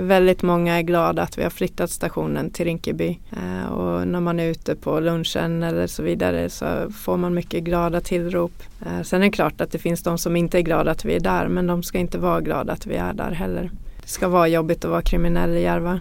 [0.00, 4.40] Väldigt många är glada att vi har flyttat stationen till Rinkeby eh, och när man
[4.40, 8.62] är ute på lunchen eller så vidare så får man mycket glada tillrop.
[8.86, 11.14] Eh, sen är det klart att det finns de som inte är glada att vi
[11.14, 13.70] är där men de ska inte vara glada att vi är där heller.
[14.02, 16.00] Det ska vara jobbigt att vara kriminell i Järva.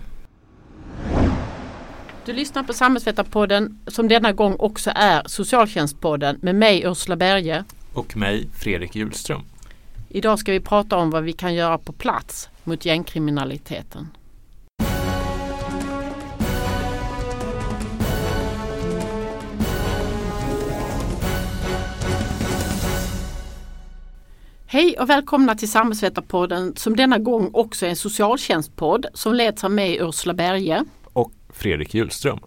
[2.25, 7.64] Du lyssnar på Samhällsvetarpodden som denna gång också är Socialtjänstpodden med mig Ursula Berge.
[7.94, 9.41] Och mig Fredrik Hjulström.
[10.10, 14.07] Idag ska vi prata om vad vi kan göra på plats mot gängkriminaliteten.
[24.74, 29.71] Hej och välkomna till Samhällsvetarpodden som denna gång också är en socialtjänstpodd som leds av
[29.71, 30.83] mig Ursula Berge.
[31.04, 32.39] Och Fredrik Hjulström.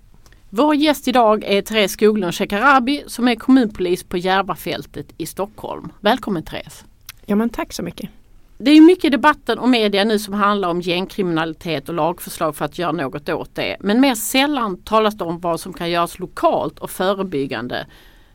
[0.50, 5.92] Vår gäst idag är Therese Skoglund Shekarabi som är kommunpolis på Järvafältet i Stockholm.
[6.00, 6.84] Välkommen Therese!
[7.27, 8.10] Ja men tack så mycket!
[8.59, 12.64] Det är mycket i debatten och media nu som handlar om gängkriminalitet och lagförslag för
[12.64, 13.77] att göra något åt det.
[13.80, 17.86] Men mer sällan talas det om vad som kan göras lokalt och förebyggande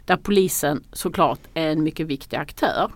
[0.06, 2.92] där polisen såklart är en mycket viktig aktör.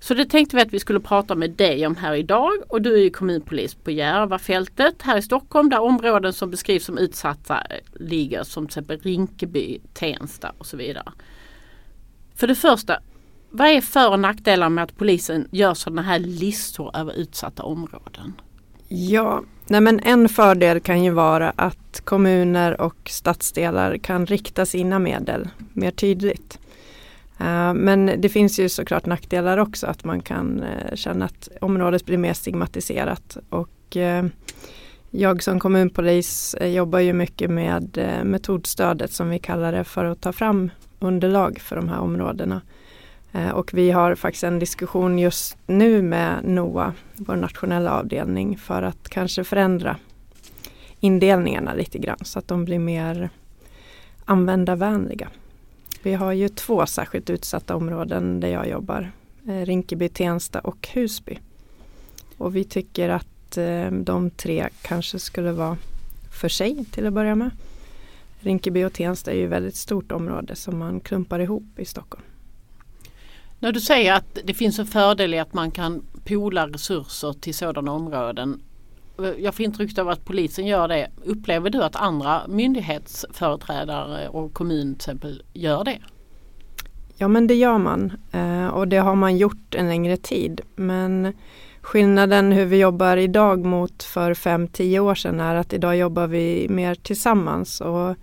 [0.00, 2.94] Så det tänkte vi att vi skulle prata med dig om här idag och du
[2.94, 7.76] är ju kommunpolis på Järvafältet här i Stockholm där områden som beskrivs som utsatta eh,
[7.94, 11.12] ligger som till exempel Rinkeby, Tensta och så vidare.
[12.34, 13.00] För det första,
[13.50, 18.32] vad är för och nackdelar med att polisen gör sådana här listor över utsatta områden?
[18.88, 24.98] Ja, nej men en fördel kan ju vara att kommuner och stadsdelar kan rikta sina
[24.98, 26.58] medel mer tydligt.
[27.40, 32.06] Eh, men det finns ju såklart nackdelar också att man kan eh, känna att området
[32.06, 34.24] blir mer stigmatiserat och eh,
[35.10, 40.32] jag som kommunpolis jobbar ju mycket med metodstödet som vi kallar det för att ta
[40.32, 42.60] fram underlag för de här områdena.
[43.32, 48.82] Eh, och vi har faktiskt en diskussion just nu med NOA, vår nationella avdelning, för
[48.82, 49.96] att kanske förändra
[51.00, 53.30] indelningarna lite grann så att de blir mer
[54.24, 55.28] användarvänliga.
[56.02, 59.12] Vi har ju två särskilt utsatta områden där jag jobbar.
[59.48, 61.38] Eh, Rinkeby, Tensta och Husby.
[62.36, 65.76] Och vi tycker att eh, de tre kanske skulle vara
[66.40, 67.50] för sig till att börja med.
[68.40, 72.24] Rinkeby och Tensta är ju ett väldigt stort område som man klumpar ihop i Stockholm.
[73.62, 77.54] När du säger att det finns en fördel i att man kan pola resurser till
[77.54, 78.62] sådana områden.
[79.38, 81.10] Jag får intrycket av att polisen gör det.
[81.24, 85.98] Upplever du att andra myndighetsföreträdare och kommun till exempel gör det?
[87.16, 90.60] Ja men det gör man eh, och det har man gjort en längre tid.
[90.76, 91.32] Men
[91.80, 96.66] skillnaden hur vi jobbar idag mot för 5-10 år sedan är att idag jobbar vi
[96.68, 97.80] mer tillsammans.
[97.80, 98.16] Och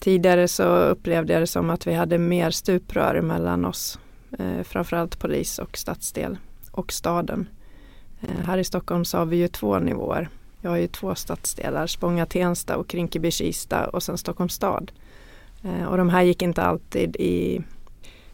[0.00, 3.98] tidigare så upplevde jag det som att vi hade mer stuprör mellan oss
[4.38, 6.38] eh, framförallt polis och stadsdel
[6.70, 7.48] och staden.
[8.20, 10.28] Eh, här i Stockholm så har vi ju två nivåer.
[10.60, 14.92] Jag har ju två stadsdelar, Spånga-Tensta och Rinkeby-Kista och sen Stockholms stad.
[15.64, 17.62] Eh, och de här gick inte alltid i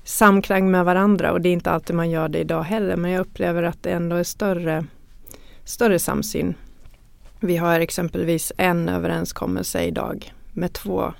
[0.05, 3.21] samklang med varandra och det är inte alltid man gör det idag heller men jag
[3.21, 4.85] upplever att det ändå är större,
[5.65, 6.55] större samsyn.
[7.41, 11.13] Vi har exempelvis en överenskommelse idag med två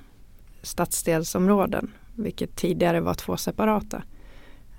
[0.61, 4.03] stadsdelsområden vilket tidigare var två separata.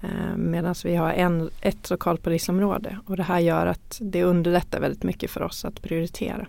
[0.03, 5.03] Eh, Medan vi har en, ett lokalpolisområde och det här gör att det underlättar väldigt
[5.03, 6.47] mycket för oss att prioritera.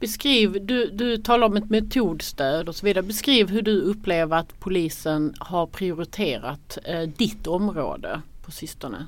[0.00, 3.02] Beskriv, du, du talar om ett metodstöd och så vidare.
[3.02, 9.06] Beskriv hur du upplever att polisen har prioriterat eh, ditt område på sistone.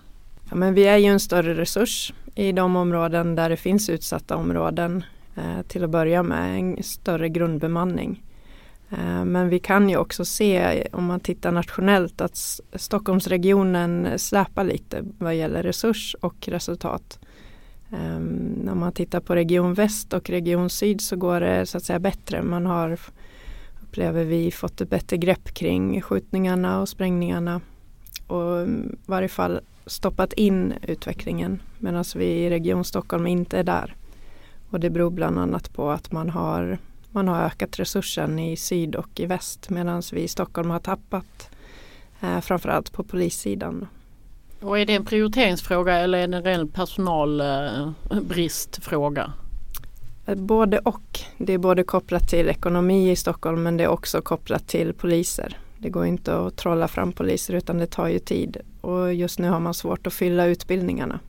[0.50, 4.36] Ja, men vi är ju en större resurs i de områden där det finns utsatta
[4.36, 5.04] områden.
[5.38, 8.22] Eh, till att börja med en större grundbemanning.
[8.90, 15.04] Eh, men vi kan ju också se om man tittar nationellt att Stockholmsregionen släpar lite
[15.18, 17.18] vad gäller resurs och resultat.
[17.90, 21.84] Ehm, när man tittar på Region Väst och Region Syd så går det så att
[21.84, 22.42] säga bättre.
[22.42, 22.98] Man har,
[23.82, 27.60] upplever vi, fått ett bättre grepp kring skjutningarna och sprängningarna
[28.26, 33.64] och mm, i varje fall stoppat in utvecklingen medan vi i Region Stockholm inte är
[33.64, 33.94] där.
[34.70, 36.78] Och det beror bland annat på att man har
[37.10, 41.50] man har ökat resursen i syd och i väst medan vi i Stockholm har tappat
[42.20, 43.86] eh, framförallt på polissidan.
[44.60, 49.32] Och är det en prioriteringsfråga eller är det en reell personalbristfråga?
[50.26, 51.20] Eh, både och.
[51.38, 55.58] Det är både kopplat till ekonomi i Stockholm men det är också kopplat till poliser.
[55.78, 59.48] Det går inte att trolla fram poliser utan det tar ju tid och just nu
[59.48, 61.20] har man svårt att fylla utbildningarna.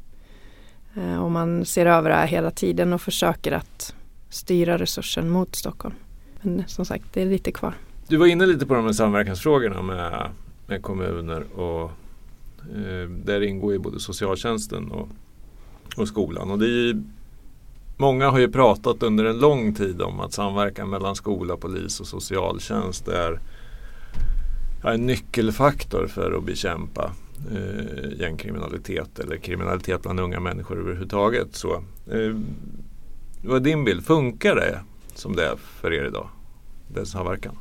[0.95, 3.95] Eh, och man ser över det här hela tiden och försöker att
[4.29, 5.95] styra resursen mot Stockholm.
[6.41, 7.73] Men som sagt, det är lite kvar.
[8.07, 10.29] Du var inne lite på de här samverkansfrågorna med,
[10.67, 11.91] med kommuner och
[12.75, 15.09] eh, där ingår ju både socialtjänsten och,
[15.97, 16.51] och skolan.
[16.51, 17.03] Och det är ju
[18.01, 22.07] Många har ju pratat under en lång tid om att samverkan mellan skola, polis och
[22.07, 23.39] socialtjänst är
[24.83, 27.11] en nyckelfaktor för att bekämpa
[27.51, 31.55] eh, gängkriminalitet eller kriminalitet bland unga människor överhuvudtaget.
[31.55, 32.35] Så, eh,
[33.43, 34.05] vad är din bild?
[34.05, 34.79] Funkar det
[35.15, 36.29] som det är för er idag?
[36.87, 37.57] Den samverkan?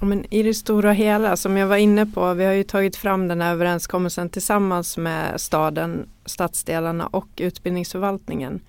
[0.00, 2.96] Ja, men I det stora hela som jag var inne på, vi har ju tagit
[2.96, 8.60] fram den här överenskommelsen tillsammans med staden, stadsdelarna och utbildningsförvaltningen.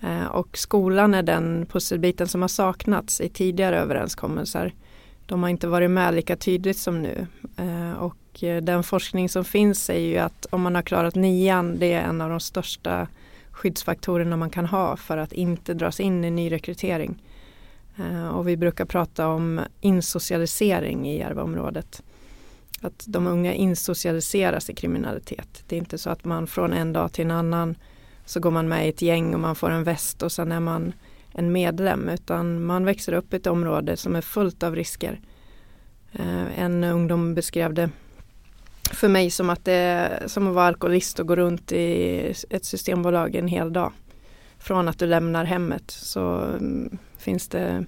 [0.00, 4.74] Eh, och skolan är den pusselbiten som har saknats i tidigare överenskommelser.
[5.26, 7.26] De har inte varit med lika tydligt som nu.
[7.56, 11.78] Eh, och eh, den forskning som finns säger ju att om man har klarat nian,
[11.78, 13.06] det är en av de största
[13.54, 17.22] skyddsfaktorerna man kan ha för att inte dras in i nyrekrytering.
[17.96, 22.02] Eh, och vi brukar prata om insocialisering i Järvaområdet.
[22.80, 25.64] Att de unga insocialiseras i kriminalitet.
[25.68, 27.74] Det är inte så att man från en dag till en annan
[28.24, 30.60] så går man med i ett gäng och man får en väst och sen är
[30.60, 30.92] man
[31.32, 35.20] en medlem utan man växer upp i ett område som är fullt av risker.
[36.12, 37.90] Eh, en ungdom beskrev det
[38.94, 42.64] för mig som att det är som att vara alkoholist och gå runt i ett
[42.64, 43.92] systembolag en hel dag.
[44.58, 47.84] Från att du lämnar hemmet så mm, finns det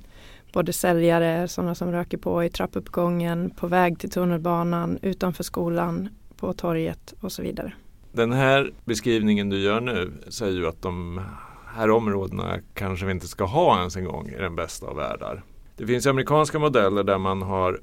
[0.52, 6.52] både säljare, sådana som röker på i trappuppgången, på väg till tunnelbanan, utanför skolan, på
[6.52, 7.72] torget och så vidare.
[8.12, 11.20] Den här beskrivningen du gör nu säger ju att de
[11.66, 15.42] här områdena kanske vi inte ska ha ens en gång i den bästa av världar.
[15.76, 17.80] Det finns amerikanska modeller där man har,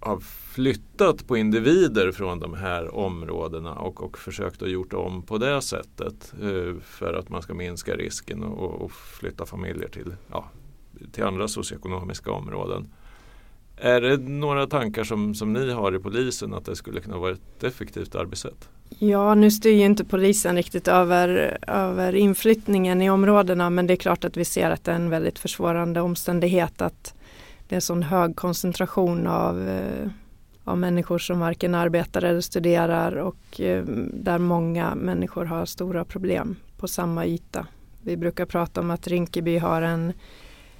[0.00, 0.20] har
[0.58, 5.62] flyttat på individer från de här områdena och, och försökt att gjort om på det
[5.62, 10.44] sättet eh, för att man ska minska risken och, och flytta familjer till, ja,
[11.12, 12.88] till andra socioekonomiska områden.
[13.76, 17.32] Är det några tankar som, som ni har i polisen att det skulle kunna vara
[17.32, 18.68] ett effektivt arbetssätt?
[18.98, 23.96] Ja, nu styr ju inte polisen riktigt över, över inflyttningen i områdena men det är
[23.96, 27.14] klart att vi ser att det är en väldigt försvårande omständighet att
[27.68, 30.10] det är sån hög koncentration av, eh,
[30.68, 36.56] av människor som varken arbetar eller studerar och eh, där många människor har stora problem
[36.76, 37.66] på samma yta.
[38.02, 40.12] Vi brukar prata om att Rinkeby har en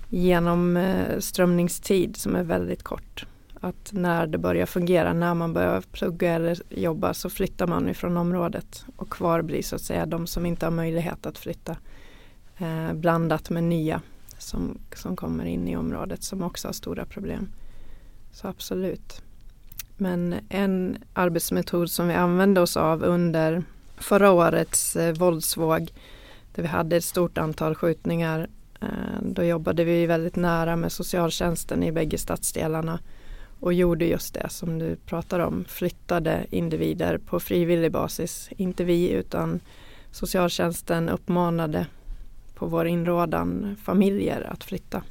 [0.08, 3.26] genomströmningstid eh, som är väldigt kort.
[3.60, 8.16] Att när det börjar fungera, när man börjar plugga eller jobba så flyttar man ifrån
[8.16, 11.76] området och kvar blir så att säga de som inte har möjlighet att flytta.
[12.58, 14.00] Eh, blandat med nya
[14.38, 17.48] som, som kommer in i området som också har stora problem.
[18.32, 19.22] Så absolut.
[20.00, 23.62] Men en arbetsmetod som vi använde oss av under
[23.96, 25.90] förra årets eh, våldsvåg
[26.54, 28.48] där vi hade ett stort antal skjutningar
[28.80, 32.98] Eh, då jobbade vi väldigt nära med socialtjänsten i bägge stadsdelarna
[33.60, 38.48] och gjorde just det som du pratar om, flyttade individer på frivillig basis.
[38.56, 39.60] Inte vi utan
[40.10, 41.86] socialtjänsten uppmanade
[42.54, 45.02] på vår inrådan familjer att flytta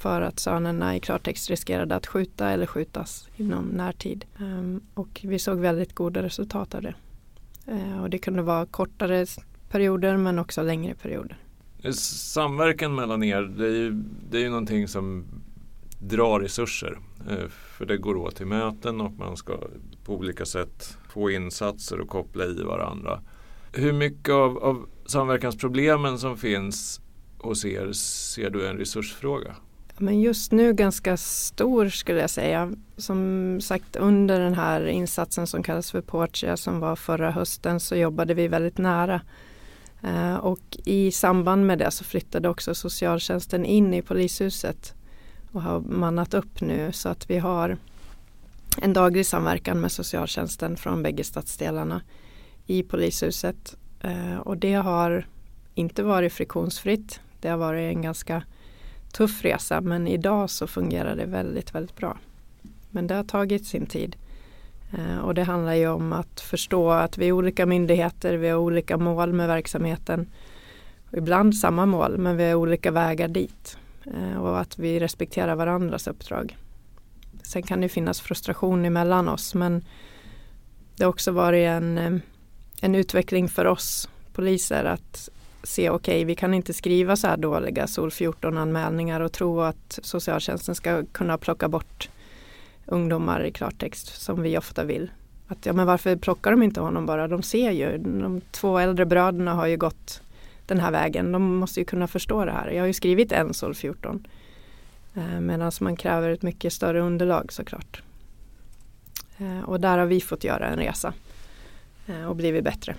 [0.00, 4.24] för att sönerna i klartext riskerade att skjuta eller skjutas inom närtid.
[4.38, 6.94] Ehm, och vi såg väldigt goda resultat av det.
[7.66, 9.26] Eh, och det kunde vara kortare
[9.70, 11.36] perioder men också längre perioder.
[11.92, 15.24] Samverkan mellan er, det är ju, det är ju någonting som
[15.98, 16.98] drar resurser.
[17.30, 19.58] Eh, för det går åt till möten och man ska
[20.04, 23.20] på olika sätt få insatser och koppla i varandra.
[23.72, 27.00] Hur mycket av, av samverkansproblemen som finns
[27.38, 29.56] hos er ser du en resursfråga?
[30.00, 32.72] Men just nu ganska stor skulle jag säga.
[32.96, 37.96] Som sagt under den här insatsen som kallas för Portia som var förra hösten så
[37.96, 39.20] jobbade vi väldigt nära
[40.02, 44.94] Eh, och i samband med det så flyttade också socialtjänsten in i polishuset
[45.52, 47.76] och har mannat upp nu så att vi har
[48.82, 52.02] en daglig samverkan med socialtjänsten från bägge stadsdelarna
[52.66, 53.76] i polishuset.
[54.00, 55.26] Eh, och det har
[55.74, 57.20] inte varit friktionsfritt.
[57.40, 58.42] Det har varit en ganska
[59.12, 62.18] tuff resa men idag så fungerar det väldigt, väldigt bra.
[62.90, 64.16] Men det har tagit sin tid.
[64.92, 68.58] Eh, och det handlar ju om att förstå att vi är olika myndigheter, vi har
[68.58, 70.26] olika mål med verksamheten.
[71.12, 73.78] Ibland samma mål men vi har olika vägar dit.
[74.04, 76.56] Eh, och att vi respekterar varandras uppdrag.
[77.42, 79.84] Sen kan det finnas frustration emellan oss men
[80.96, 82.12] det har också varit en, eh,
[82.82, 85.28] en utveckling för oss poliser att
[85.62, 89.60] se okej okay, vi kan inte skriva så här dåliga SOL 14 anmälningar och tro
[89.60, 92.08] att socialtjänsten ska kunna plocka bort
[92.86, 95.10] ungdomar i klartext som vi ofta vill.
[95.48, 97.28] Att, ja, men varför plockar de inte honom bara?
[97.28, 100.22] De ser ju, de två äldre bröderna har ju gått
[100.66, 101.32] den här vägen.
[101.32, 102.70] De måste ju kunna förstå det här.
[102.70, 104.26] Jag har ju skrivit en SOL 14.
[105.14, 108.02] Eh, medan man kräver ett mycket större underlag såklart.
[109.38, 111.12] Eh, och där har vi fått göra en resa
[112.06, 112.96] eh, och blivit bättre.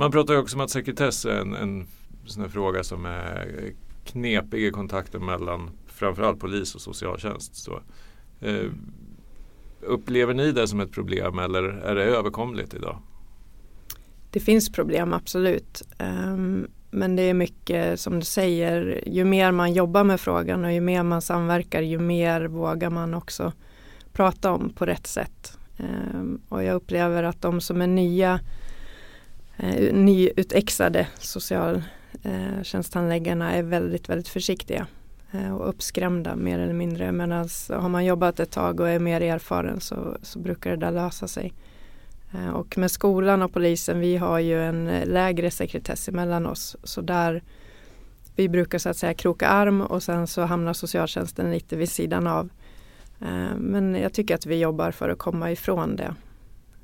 [0.00, 1.86] Man pratar också om att sekretess är en, en
[2.26, 3.72] sån här fråga som är
[4.04, 7.56] knepig i kontakten mellan framförallt polis och socialtjänst.
[7.56, 7.80] Så,
[8.40, 8.66] eh,
[9.80, 12.98] upplever ni det som ett problem eller är det överkomligt idag?
[14.30, 15.82] Det finns problem absolut.
[15.98, 20.72] Um, men det är mycket som du säger, ju mer man jobbar med frågan och
[20.72, 23.52] ju mer man samverkar ju mer vågar man också
[24.12, 25.58] prata om på rätt sätt.
[25.78, 28.40] Um, och jag upplever att de som är nya
[29.62, 34.86] eh, nyutexade socialtjänsthandläggarna eh, är väldigt, väldigt försiktiga
[35.32, 37.12] eh, och uppskrämda mer eller mindre.
[37.12, 40.76] Men alltså, har man jobbat ett tag och är mer erfaren så, så brukar det
[40.76, 41.52] där lösa sig.
[42.32, 46.76] Eh, och med skolan och polisen, vi har ju en eh, lägre sekretess emellan oss.
[46.82, 47.42] Så där
[48.36, 52.26] vi brukar så att säga kroka arm och sen så hamnar socialtjänsten lite vid sidan
[52.26, 52.48] av.
[53.20, 56.14] Eh, men jag tycker att vi jobbar för att komma ifrån det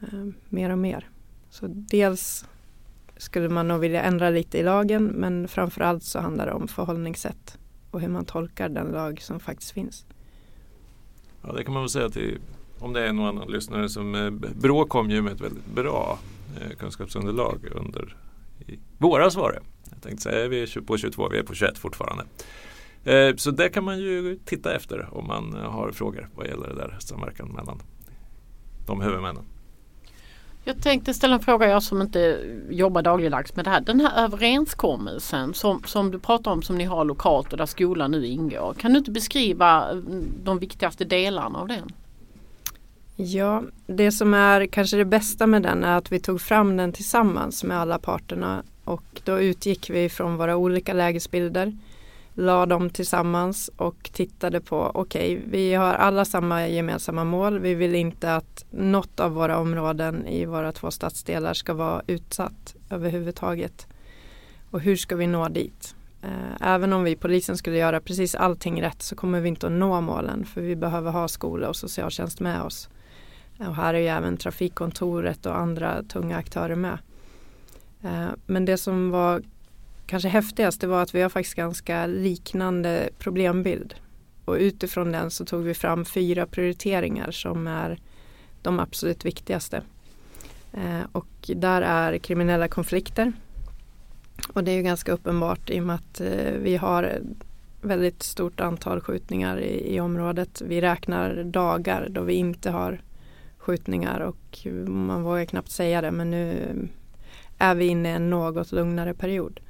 [0.02, 1.08] eh, mer och mer.
[1.50, 2.44] Så dels
[3.16, 7.58] skulle man nog vilja ändra lite i lagen men framförallt så handlar det om förhållningssätt
[7.90, 10.06] och hur man tolkar den lag som faktiskt finns.
[11.42, 12.38] Ja, det kan man väl säga till
[12.78, 16.18] om det är någon annan lyssnare som eh, Brå kom ju med ett väldigt bra
[16.60, 18.16] eh, kunskapsunderlag under
[18.66, 19.60] i våras var det.
[19.90, 22.24] Jag tänkte säga vi är på 22, vi är på 21 fortfarande.
[23.04, 26.74] Eh, så det kan man ju titta efter om man har frågor vad gäller det
[26.74, 27.82] där samverkan mellan
[28.86, 29.44] de huvudmännen.
[30.68, 32.38] Jag tänkte ställa en fråga, jag som inte
[32.70, 33.80] jobbar dagligdags med det här.
[33.80, 38.10] Den här överenskommelsen som, som du pratar om som ni har lokalt och där skolan
[38.10, 38.74] nu ingår.
[38.74, 41.92] Kan du inte beskriva mm, de viktigaste delarna av den?
[43.16, 46.92] Ja, det som är kanske det bästa med den är att vi tog fram den
[46.92, 51.76] tillsammans med alla parterna och då utgick vi från våra olika lägesbilder,
[52.38, 57.58] la dem tillsammans och tittade på, okej, okay, vi har alla samma gemensamma mål.
[57.58, 62.74] Vi vill inte att något av våra områden i våra två stadsdelar ska vara utsatt
[62.90, 63.86] överhuvudtaget.
[64.70, 65.94] Och hur ska vi nå dit?
[66.22, 69.72] Eh, även om vi polisen skulle göra precis allting rätt så kommer vi inte att
[69.72, 72.88] nå målen för vi behöver ha skola och socialtjänst med oss.
[73.58, 76.98] Och här är ju även trafikkontoret och andra tunga aktörer med.
[78.02, 79.42] Eh, men det som var
[80.06, 83.94] kanske häftigaste var att vi har faktiskt ganska liknande problembild.
[84.44, 87.98] Och utifrån den så tog vi fram fyra prioriteringar som är
[88.62, 89.82] de absolut viktigaste.
[90.72, 93.32] Eh, och där är kriminella konflikter.
[94.52, 97.18] Och det är ju ganska uppenbart i och med att eh, vi har
[97.82, 100.62] väldigt stort antal skjutningar i, i området.
[100.66, 103.00] Vi räknar dagar då vi inte har
[103.58, 106.72] skjutningar och man vågar knappt säga det men nu
[107.58, 109.60] är vi inne i en något lugnare period.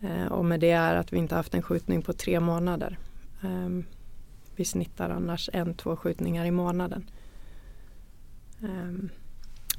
[0.00, 2.98] Eh, och med det är att vi inte haft en skjutning på tre månader.
[3.42, 3.84] Ehm,
[4.56, 7.10] vi snittar annars en, två skjutningar i månaden.
[8.62, 9.08] Ehm,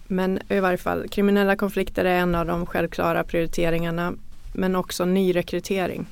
[0.08, 4.14] men i varje fall, kriminella konflikter är en av de självklara prioriteringarna.
[4.54, 6.08] Men också nyrekrytering.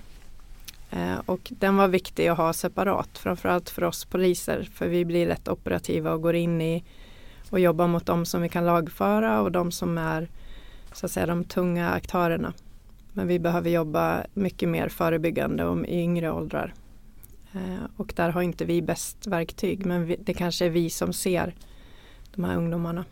[0.91, 4.69] Eh, och den var viktig att ha separat, framförallt för oss poliser.
[4.73, 6.83] För vi blir lätt operativa och går in i
[7.49, 10.27] och jobbar mot de som vi kan lagföra och de som är
[10.93, 12.53] så att säga de tunga aktörerna.
[13.17, 16.73] Men vi behöver jobba mycket mer förebyggande om i yngre åldrar.
[17.53, 21.55] Eh, och där har inte vi bäst verktyg men det kanske är vi som ser
[22.35, 23.05] de här ungdomarna.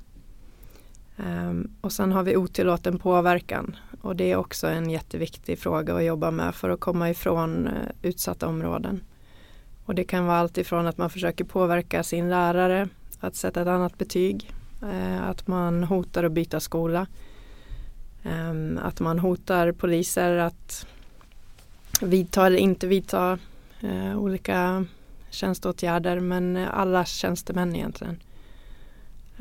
[1.17, 6.03] Ehm, och sen har vi otillåten påverkan och det är också en jätteviktig fråga att
[6.03, 9.03] jobba med för att komma ifrån eh, utsatta områden.
[9.85, 13.67] Och det kan vara allt ifrån att man försöker påverka sin lärare att sätta ett
[13.67, 14.51] annat betyg.
[14.81, 17.07] Eh, att man hotar att byta skola.
[18.25, 20.88] Ehm, att man hotar poliser att
[22.01, 23.39] vidta eller inte vidta
[23.82, 24.86] eh, olika
[25.29, 28.20] tjänsteåtgärder men alla tjänstemän egentligen.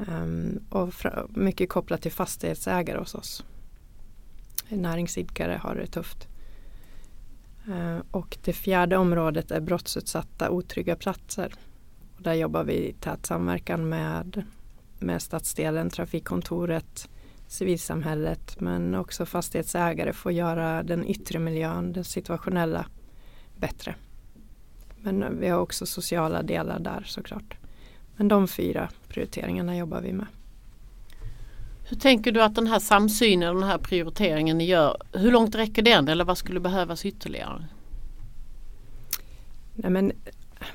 [0.08, 0.94] Ehm, och
[1.28, 3.44] mycket kopplat till fastighetsägare hos oss.
[4.68, 6.28] Näringsidkare har det tufft.
[7.72, 11.54] Ehm, och det fjärde området är brottsutsatta otrygga platser.
[12.16, 14.44] Och där jobbar vi i tät samverkan med,
[14.98, 17.08] med stadsdelen, trafikkontoret,
[17.54, 22.86] civilsamhället men också fastighetsägare att göra den yttre miljön, den situationella
[23.56, 23.94] bättre.
[24.96, 27.56] Men vi har också sociala delar där såklart.
[28.16, 30.26] Men de fyra prioriteringarna jobbar vi med.
[31.88, 35.82] Hur tänker du att den här samsynen den här prioriteringen ni gör, hur långt räcker
[35.82, 37.66] den eller vad skulle behövas ytterligare?
[39.74, 40.12] Nej, men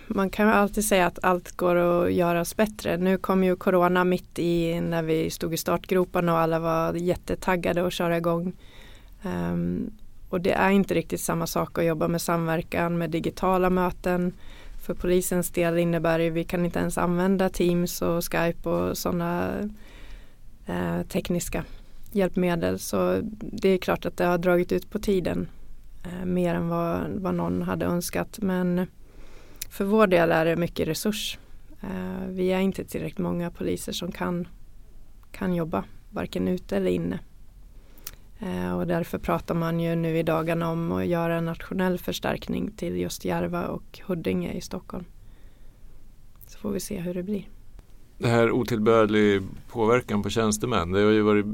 [0.08, 2.98] man kan alltid säga att allt går att göras bättre.
[2.98, 7.88] Nu kom ju Corona mitt i när vi stod i startgroparna och alla var jättetaggade
[7.88, 8.54] att köra igång.
[9.24, 9.92] Um,
[10.30, 14.34] och det är inte riktigt samma sak att jobba med samverkan med digitala möten.
[14.86, 18.98] För polisens del innebär det att vi kan inte ens använda Teams och Skype och
[18.98, 19.54] sådana
[20.66, 21.64] eh, tekniska
[22.12, 25.48] hjälpmedel så det är klart att det har dragit ut på tiden
[26.04, 28.40] eh, mer än vad, vad någon hade önskat.
[28.42, 28.88] Men
[29.70, 31.40] för vår del är det mycket resurs.
[31.82, 34.48] Eh, vi är inte tillräckligt många poliser som kan,
[35.32, 37.20] kan jobba varken ute eller inne.
[38.40, 42.72] Eh, och därför pratar man ju nu i dagarna om att göra en nationell förstärkning
[42.72, 45.06] till just Järva och Huddinge i Stockholm.
[46.48, 47.50] Så får vi se hur det blir.
[48.18, 50.92] Det här otillbörlig påverkan på tjänstemän.
[50.92, 51.46] Det har ju varit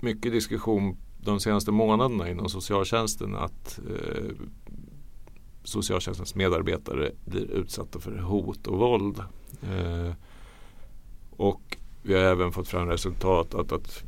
[0.00, 4.30] mycket diskussion de senaste månaderna inom socialtjänsten att eh,
[5.64, 9.18] socialtjänstens medarbetare blir utsatta för hot och våld.
[9.62, 10.12] Eh,
[11.36, 14.02] och vi har även fått fram resultat att, att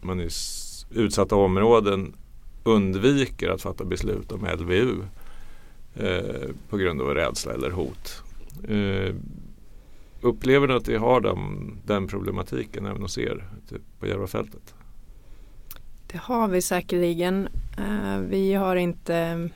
[0.00, 0.28] man i
[0.90, 2.14] utsatta områden
[2.64, 5.02] undviker att fatta beslut om LVU
[5.94, 8.22] eh, på grund av rädsla eller hot.
[8.68, 9.14] Eh,
[10.20, 14.74] upplever du att vi har den, den problematiken även hos er typ på Järvafältet?
[16.12, 17.48] Det har vi säkerligen.
[17.78, 19.48] Eh, vi har inte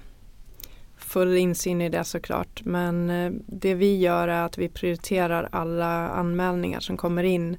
[1.13, 6.09] full insyn i det såklart men eh, det vi gör är att vi prioriterar alla
[6.09, 7.57] anmälningar som kommer in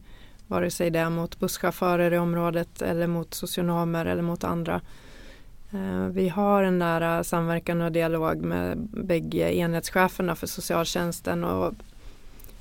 [0.48, 4.82] vare sig det är mot busschaufförer i området eller mot socionomer eller mot andra.
[5.72, 11.74] Eh, vi har en nära eh, samverkan och dialog med bägge enhetscheferna för socialtjänsten och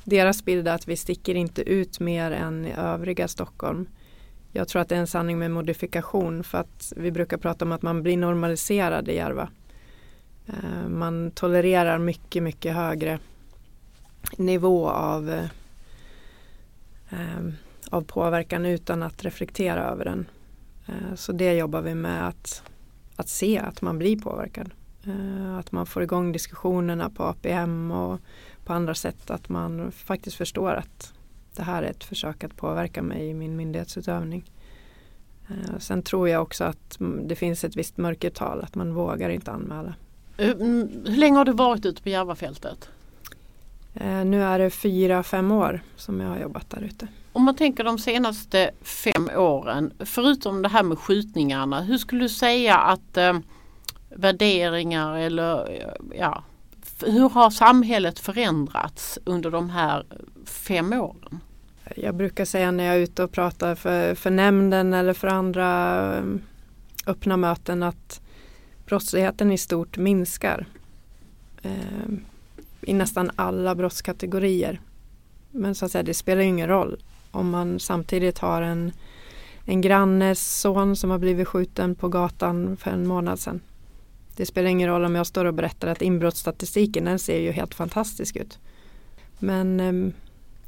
[0.04, 3.86] deras bild är att vi sticker inte ut mer än i övriga Stockholm.
[4.52, 7.72] Jag tror att det är en sanning med modifikation för att vi brukar prata om
[7.72, 9.48] att man blir normaliserad i Järva.
[10.46, 13.18] Eh, man tolererar mycket, mycket högre
[14.36, 15.48] nivå av, eh,
[17.10, 17.52] eh,
[17.90, 20.26] av påverkan utan att reflektera över den.
[21.14, 22.62] Så det jobbar vi med att,
[23.16, 24.70] att se att man blir påverkad.
[25.58, 28.20] Att man får igång diskussionerna på APM och
[28.64, 29.30] på andra sätt.
[29.30, 31.12] Att man faktiskt förstår att
[31.56, 34.50] det här är ett försök att påverka mig i min myndighetsutövning.
[35.78, 39.94] Sen tror jag också att det finns ett visst mörkertal, att man vågar inte anmäla.
[40.42, 42.88] Eh, hur länge har du varit ute på Järvafältet?
[43.94, 47.08] Eh, nu är det fyra, fem år som jag har jobbat där ute.
[47.32, 52.28] Om man tänker de senaste fem åren, förutom det här med skjutningarna, hur skulle du
[52.28, 53.38] säga att eh,
[54.08, 55.82] värderingar eller
[56.18, 56.42] ja,
[57.06, 60.04] hur har samhället förändrats under de här
[60.46, 61.40] fem åren?
[61.96, 66.08] Jag brukar säga när jag är ute och pratar för, för nämnden eller för andra
[67.06, 68.20] öppna möten att
[68.92, 70.66] brottsligheten i stort minskar
[71.62, 71.72] eh,
[72.80, 74.80] i nästan alla brottskategorier.
[75.50, 78.92] Men så att säga, det spelar ingen roll om man samtidigt har en,
[79.64, 83.60] en grannes son som har blivit skjuten på gatan för en månad sedan.
[84.36, 87.74] Det spelar ingen roll om jag står och berättar att inbrottsstatistiken den ser ju helt
[87.74, 88.58] fantastisk ut.
[89.38, 90.12] Men eh,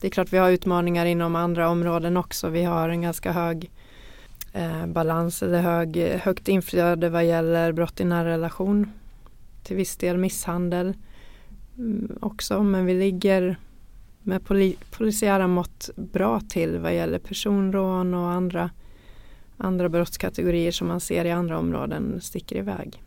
[0.00, 2.48] det är klart vi har utmaningar inom andra områden också.
[2.48, 3.70] Vi har en ganska hög
[4.54, 8.90] eh, balans eller hög, högt inflöde vad gäller brott i nära relation.
[9.62, 10.94] Till viss del misshandel
[11.78, 13.56] mm, också men vi ligger
[14.22, 18.70] med poli polisiära mått bra till vad gäller personrån och andra,
[19.56, 23.02] andra brottskategorier som man ser i andra områden sticker iväg.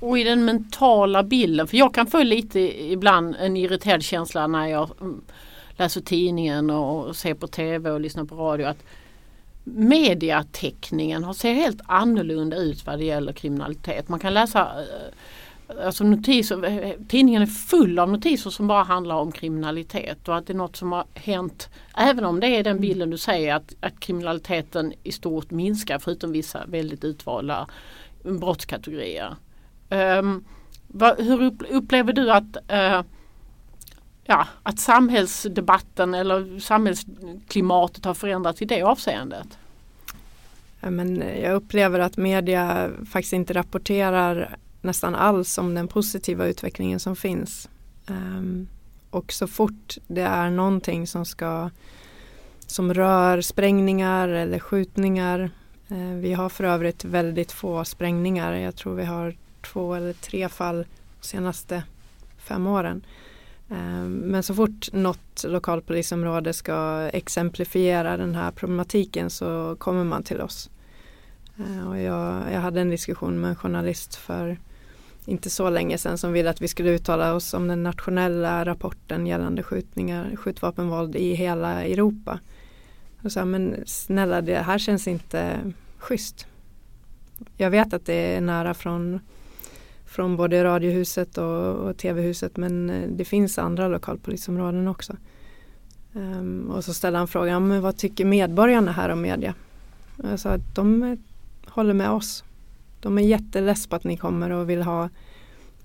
[0.00, 2.60] Och i den mentala bilden, för jag kan få lite
[2.92, 5.20] ibland en irriterad känsla när jag mm,
[5.70, 8.84] läser tidningen och ser på tv och lyssnar på radio att
[9.64, 14.08] mediateckningen ser helt annorlunda ut vad det gäller kriminalitet.
[14.08, 19.32] Man kan läsa eh, alltså notiser, tidningen är full av notiser som bara handlar om
[19.32, 23.10] kriminalitet och att det är något som har hänt även om det är den bilden
[23.10, 27.66] du säger att, att kriminaliteten i stort minskar förutom vissa väldigt utvalda
[28.22, 29.36] brottskategorier.
[29.90, 30.44] Um,
[30.86, 33.02] vad, hur upplever du att uh,
[34.32, 39.58] ja, att samhällsdebatten eller samhällsklimatet har förändrats i det avseendet?
[40.80, 47.16] men jag upplever att media faktiskt inte rapporterar nästan alls om den positiva utvecklingen som
[47.16, 47.68] finns.
[48.06, 48.68] Um,
[49.10, 51.70] och så fort det är någonting som ska
[52.66, 55.50] som rör sprängningar eller skjutningar.
[55.90, 58.52] Uh, vi har för övrigt väldigt få sprängningar.
[58.52, 60.86] Jag tror vi har två eller tre fall
[61.20, 61.82] de senaste
[62.38, 63.04] fem åren.
[63.72, 70.40] Ehm, men så fort något lokalpolisområde ska exemplifiera den här problematiken så kommer man till
[70.40, 70.70] oss.
[71.58, 74.58] Ehm, och jag, jag hade en diskussion med en journalist för
[75.24, 79.26] inte så länge sedan som ville att vi skulle uttala oss om den nationella rapporten
[79.26, 82.40] gällande skjutningar, skjutvapenvåld i hela Europa.
[83.22, 85.58] Och sa, men snälla det här känns inte
[85.98, 86.46] schysst.
[87.56, 89.20] Jag vet att det är nära från
[90.12, 95.16] från både Radiohuset och, och TV-huset men eh, det finns andra lokalpolisområden också.
[96.12, 99.54] Um, och så ställde han frågan, men vad tycker medborgarna här om media?
[100.22, 101.18] Jag sa att de eh,
[101.66, 102.44] håller med oss.
[103.00, 105.08] De är jätteless på att ni kommer och vill ha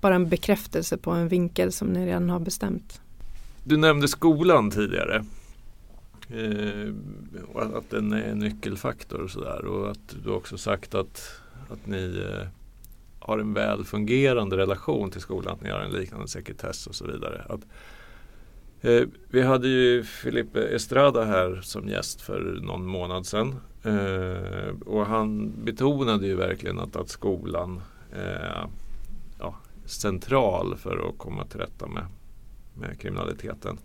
[0.00, 3.00] bara en bekräftelse på en vinkel som ni redan har bestämt.
[3.64, 5.24] Du nämnde skolan tidigare.
[6.30, 6.94] Eh,
[7.54, 9.64] att den är en nyckelfaktor och sådär.
[9.64, 12.48] Och att du också sagt att, att ni eh,
[13.20, 15.54] har en väl fungerande relation till skolan.
[15.54, 17.44] Att ni har en liknande sekretess och så vidare.
[17.48, 17.60] Att,
[18.80, 23.54] eh, vi hade ju Filipe Estrada här som gäst för någon månad sedan.
[23.82, 27.80] Eh, och han betonade ju verkligen att, att skolan
[28.12, 28.66] är
[29.38, 29.54] ja,
[29.84, 32.06] central för att komma till rätta med,
[32.74, 33.78] med kriminaliteten.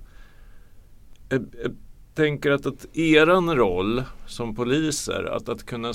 [1.30, 1.76] Jag, jag
[2.14, 5.94] tänker att, att eran roll som poliser, att, att kunna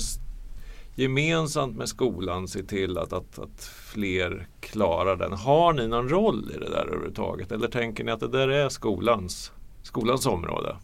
[0.99, 5.33] gemensamt med skolan se till att, att, att fler klarar den.
[5.33, 7.51] Har ni någon roll i det där överhuvudtaget?
[7.51, 9.51] Eller tänker ni att det där är skolans,
[9.83, 10.75] skolans område?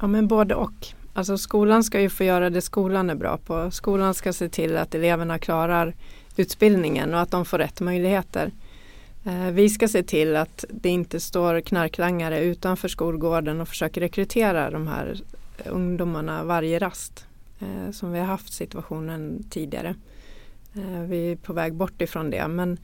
[0.00, 0.86] Ja men både och.
[1.14, 3.70] Alltså skolan ska ju få göra det skolan är bra på.
[3.70, 5.94] Skolan ska se till att eleverna klarar
[6.36, 8.52] utbildningen och att de får rätt möjligheter.
[9.24, 14.70] Eh, vi ska se till att det inte står knarklangare utanför skolgården och försöker rekrytera
[14.70, 15.20] de här
[15.66, 17.27] ungdomarna varje rast.
[17.60, 19.94] Eh, som vi har haft situationen tidigare.
[20.74, 22.78] Eh, vi är på väg bort ifrån det men,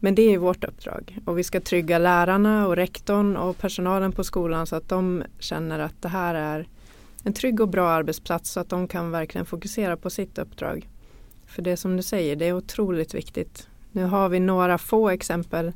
[0.00, 4.24] men det är vårt uppdrag och vi ska trygga lärarna och rektorn och personalen på
[4.24, 6.68] skolan så att de känner att det här är
[7.24, 10.88] en trygg och bra arbetsplats så att de kan verkligen fokusera på sitt uppdrag.
[11.46, 13.68] För det som du säger, det är otroligt viktigt.
[13.92, 15.72] Nu har vi några få exempel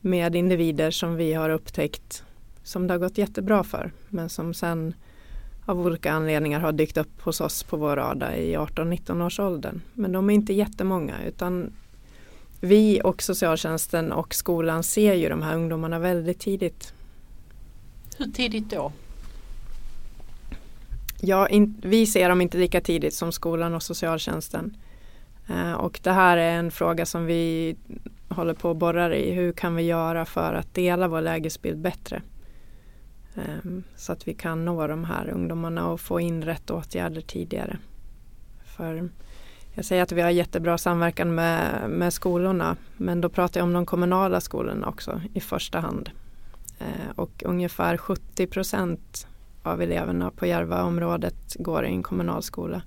[0.00, 2.24] med individer som vi har upptäckt
[2.62, 4.94] som det har gått jättebra för men som sen
[5.68, 9.80] av olika anledningar har dykt upp hos oss på vår radar i 18-19 års åldern.
[9.94, 11.72] Men de är inte jättemånga utan
[12.60, 16.92] vi och socialtjänsten och skolan ser ju de här ungdomarna väldigt tidigt.
[18.18, 18.92] Hur tidigt då?
[21.20, 24.76] Ja, in, vi ser dem inte lika tidigt som skolan och socialtjänsten.
[25.48, 27.76] Eh, och det här är en fråga som vi
[28.28, 29.30] håller på att borra i.
[29.30, 32.22] Hur kan vi göra för att dela vår lägesbild bättre?
[33.38, 37.78] Ehm, så att vi kan nå de här ungdomarna och få in rätt åtgärder tidigare.
[38.76, 39.08] För
[39.74, 43.72] jag säger att vi har jättebra samverkan med, med skolorna men då pratar jag om
[43.72, 46.10] de kommunala skolorna också i första hand.
[46.78, 49.26] Ehm, och ungefär 70 procent
[49.62, 52.82] av eleverna på Järvaområdet går i en kommunal skola.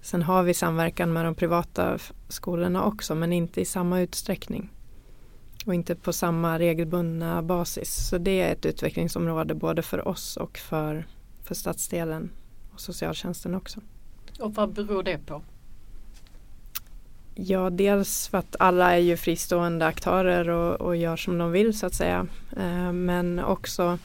[0.00, 4.70] Sen har vi samverkan med de privata skolorna också men inte i samma utsträckning.
[5.64, 8.08] Och inte på samma regelbundna basis.
[8.08, 11.06] Så det är ett utvecklingsområde både för oss och för,
[11.42, 12.30] för stadsdelen
[12.72, 13.80] och socialtjänsten också.
[14.40, 15.42] Och vad beror det på?
[17.34, 21.78] Ja, dels för att alla är ju fristående aktörer och, och gör som de vill
[21.78, 22.26] så att säga.
[22.56, 23.98] Eh, men också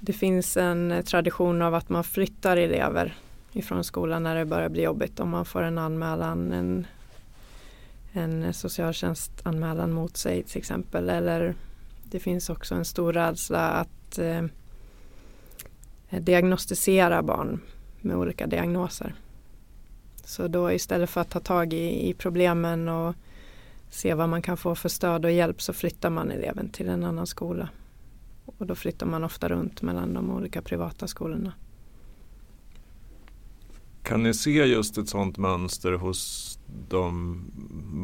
[0.00, 3.16] det finns en tradition av att man flyttar elever
[3.52, 5.20] ifrån skolan när det börjar bli jobbigt.
[5.20, 6.86] Om man får en anmälan, en,
[8.12, 11.08] en socialtjänstanmälan mot sig till exempel.
[11.08, 11.54] Eller
[12.02, 14.44] det finns också en stor rädsla att eh,
[16.20, 17.60] diagnostisera barn
[18.00, 19.14] med olika diagnoser.
[20.24, 23.14] Så då istället för att ta tag i, i problemen och
[23.90, 27.04] se vad man kan få för stöd och hjälp så flyttar man eleven till en
[27.04, 27.68] annan skola.
[28.58, 31.52] Och då flyttar man ofta runt mellan de olika privata skolorna.
[34.02, 36.58] Kan ni se just ett sådant mönster hos
[36.88, 37.40] de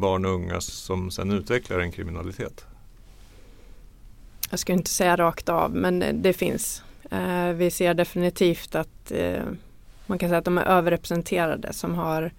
[0.01, 2.65] barn och unga som sen utvecklar en kriminalitet?
[4.49, 6.83] Jag ska inte säga rakt av men det finns.
[7.11, 9.43] Eh, vi ser definitivt att eh,
[10.05, 12.31] man kan säga att de är överrepresenterade som har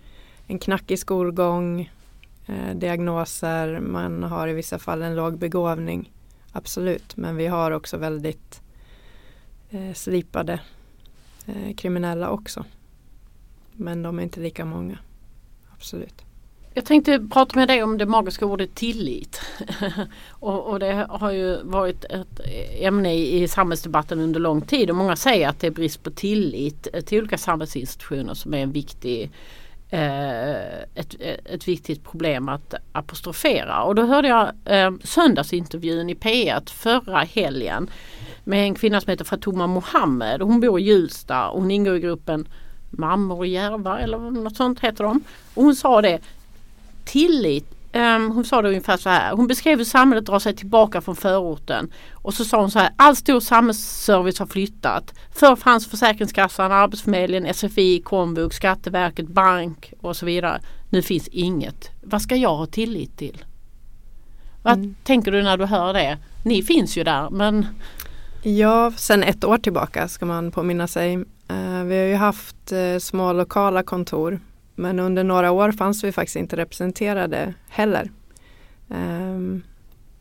[0.46, 1.90] en knackig skolgång,
[2.46, 6.12] eh, diagnoser, man har i vissa fall en låg begåvning.
[6.52, 8.62] Absolut, men vi har också väldigt
[9.94, 10.60] slipade
[11.76, 12.64] kriminella också.
[13.72, 14.98] Men de är inte lika många.
[15.80, 16.22] Absolut.
[16.74, 19.40] Jag tänkte prata med dig om det magiska ordet tillit.
[20.28, 22.40] och, och, det har ju varit ett
[22.80, 26.10] ämne i, i samhällsdebatten under lång tid och många säger att det är brist på
[26.10, 29.30] tillit eh, till olika samhällsinstitutioner som är en viktig
[29.92, 33.82] Eh, ett, eh, ett viktigt problem att apostrofera.
[33.82, 37.90] Och då hörde jag eh, söndagsintervjun i P1 förra helgen
[38.44, 40.42] med en kvinna som heter Fatuma Mohammed.
[40.42, 42.48] Hon bor i Hjulsta och hon ingår i gruppen
[42.90, 45.22] Mammor i Järva eller något sånt heter de.
[45.54, 46.20] Och hon sa det
[47.04, 49.36] Tillit Um, hon sa det ungefär så här.
[49.36, 51.92] Hon beskrev hur samhället drar sig tillbaka från förorten.
[52.12, 52.90] Och så sa hon så här.
[52.96, 55.14] All stor samhällsservice har flyttat.
[55.34, 60.60] Förr fanns Försäkringskassan, Arbetsförmedlingen, SFI, Komvux, Skatteverket, bank och så vidare.
[60.90, 61.90] Nu finns inget.
[62.02, 63.44] Vad ska jag ha tillit till?
[64.62, 64.94] Vad mm.
[65.04, 66.18] tänker du när du hör det?
[66.44, 67.66] Ni finns ju där men
[68.42, 71.24] Ja, sedan ett år tillbaka ska man påminna sig.
[71.50, 74.40] Eh, vi har ju haft eh, små lokala kontor
[74.74, 78.10] men under några år fanns vi faktiskt inte representerade heller.
[78.90, 79.62] Ehm,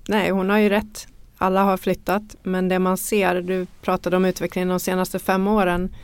[0.08, 1.08] nej, hon har ju rätt.
[1.38, 5.96] Alla har flyttat men det man ser, du pratade om utvecklingen de senaste fem åren.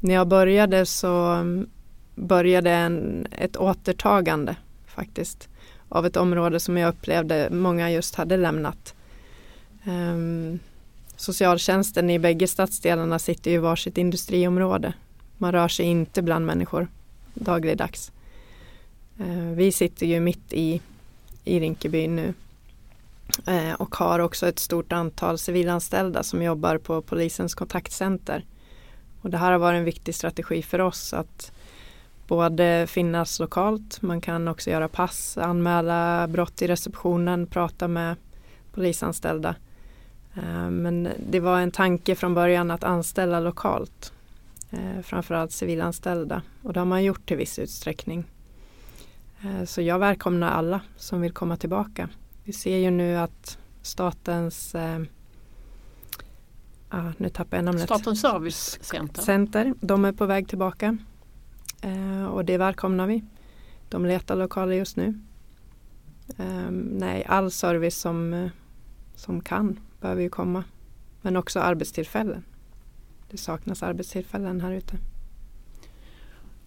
[0.00, 1.68] När jag började så mm,
[2.14, 5.48] började en, ett återtagande faktiskt
[5.88, 8.94] av ett område som jag upplevde många just hade lämnat.
[9.84, 10.58] Um,
[11.16, 14.92] socialtjänsten i bägge stadsdelarna sitter i varsitt industriområde.
[15.38, 16.88] Man rör sig inte bland människor
[17.34, 18.12] dagligdags.
[19.18, 20.80] Eh, vi sitter ju mitt i,
[21.44, 22.34] i Rinkeby nu
[23.46, 28.44] eh, och har också ett stort antal civilanställda som jobbar på polisens kontaktcenter.
[29.20, 31.52] Och det här har varit en viktig strategi för oss att
[32.26, 38.16] både finnas lokalt, man kan också göra pass, anmäla brott i receptionen, prata med
[38.72, 39.54] polisanställda.
[40.36, 44.12] Eh, men det var en tanke från början att anställa lokalt,
[44.70, 48.24] eh, framförallt civilanställda och det har man gjort till viss utsträckning.
[49.40, 52.08] Eh, så jag välkomnar alla som vill komma tillbaka.
[52.44, 54.74] Vi ser ju nu att statens
[56.88, 57.84] ah, nu tappar jag namnet.
[57.84, 59.22] Statens servicecenter.
[59.22, 60.98] Center, de är på väg tillbaka.
[62.30, 63.24] Och det välkomnar vi.
[63.88, 65.20] De letar lokaler just nu.
[66.70, 68.50] Nej, all service som,
[69.16, 70.64] som kan behöver ju komma.
[71.22, 72.44] Men också arbetstillfällen.
[73.30, 74.98] Det saknas arbetstillfällen här ute.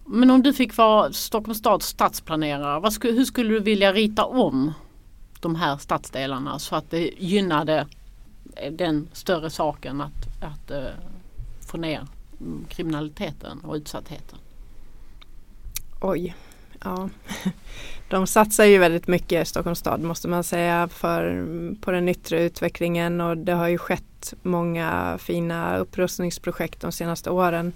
[0.04, 4.72] Men om du fick vara Stockholms stads stadsplanerare, skulle, hur skulle du vilja rita om
[5.40, 7.86] de här stadsdelarna så att det gynnade
[8.72, 10.86] den större saken att, att uh,
[11.60, 12.06] få ner
[12.68, 14.38] kriminaliteten och utsattheten?
[16.00, 16.34] Oj,
[16.84, 17.08] ja.
[18.10, 21.46] De satsar ju väldigt mycket, Stockholms stad måste man säga, för,
[21.80, 27.72] på den yttre utvecklingen och det har ju skett många fina upprustningsprojekt de senaste åren.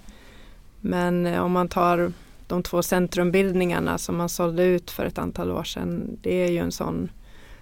[0.81, 2.11] Men eh, om man tar
[2.47, 6.17] de två centrumbildningarna som man sålde ut för ett antal år sedan.
[6.21, 7.09] Det är ju en sån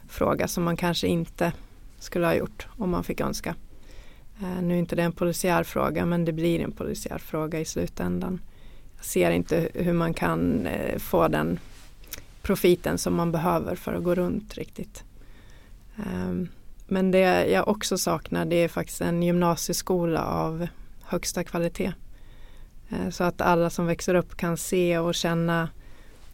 [0.07, 1.51] fråga som man kanske inte
[1.99, 3.55] skulle ha gjort om man fick önska.
[4.41, 7.65] Eh, nu är inte det en polisiär fråga men det blir en polisiär fråga i
[7.65, 8.41] slutändan
[8.95, 11.59] Jag ser inte hur man kan eh, få den
[12.43, 15.03] profiten som man behöver för att gå runt riktigt.
[15.97, 16.49] Ehm,
[16.87, 20.67] men det jag också saknar det är faktiskt en gymnasieskola av
[21.01, 21.93] högsta kvalitet.
[22.89, 25.69] Ehm, så att alla som växer upp kan se och känna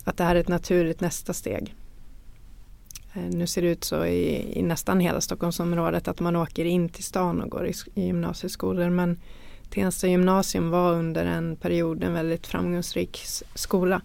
[0.03, 1.75] att det här är ett naturligt nästa steg.
[3.13, 6.89] Ehm, nu ser det ut så i, i, nästan hela Stockholmsområdet att man åker in
[6.89, 9.19] till stan och går i, i gymnasieskolor men
[9.69, 13.21] Tensta gymnasium var under en period en väldigt framgångsrik
[13.55, 14.01] skola.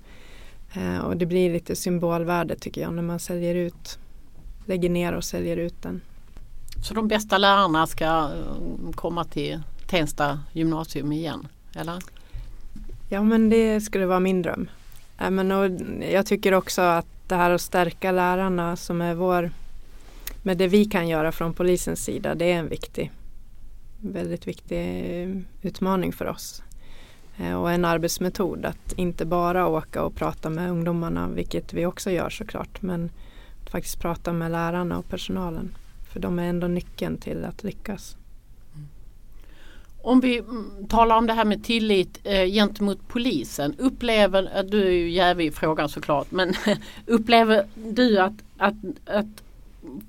[0.75, 3.99] Eh, och det blir lite symbolvärde tycker jag när man säljer ut,
[4.67, 6.01] lägger ner och säljer ut den.
[6.83, 12.03] Så de bästa lärarna ska eh, komma till Tensta gymnasium igen, eller?
[13.09, 14.69] Ja men det skulle vara min dröm.
[15.21, 15.71] Äh, men och
[16.11, 19.51] jag tycker också att det här att stärka lärarna som är vår,
[20.43, 23.13] med det vi kan göra från polisens sida, det är en viktig
[24.01, 26.63] väldigt viktig utmaning för oss.
[27.37, 32.11] Eh, och en arbetsmetod att inte bara åka och prata med ungdomarna, vilket vi också
[32.11, 33.11] gör såklart, men
[33.63, 35.75] att faktiskt prata med lärarna och personalen.
[36.13, 38.17] För de är ändå nyckeln till att lyckas.
[38.75, 38.89] Mm.
[40.03, 43.75] Om vi mm, talar om det här med tillit eh, gentemot polisen.
[43.79, 46.55] Upplever, eh, du är ju jävig i frågan såklart, men
[47.07, 48.75] upplever du att, att,
[49.07, 49.43] att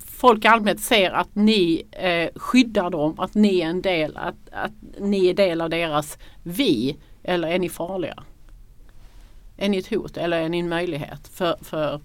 [0.06, 4.36] folk i allmänhet ser att ni eh, skyddar dem, att ni är en del, att,
[4.52, 6.98] att ni är del av deras vi.
[7.28, 8.24] Eller är ni farliga?
[9.58, 12.02] Är ni ett hot eller är ni en möjlighet för, för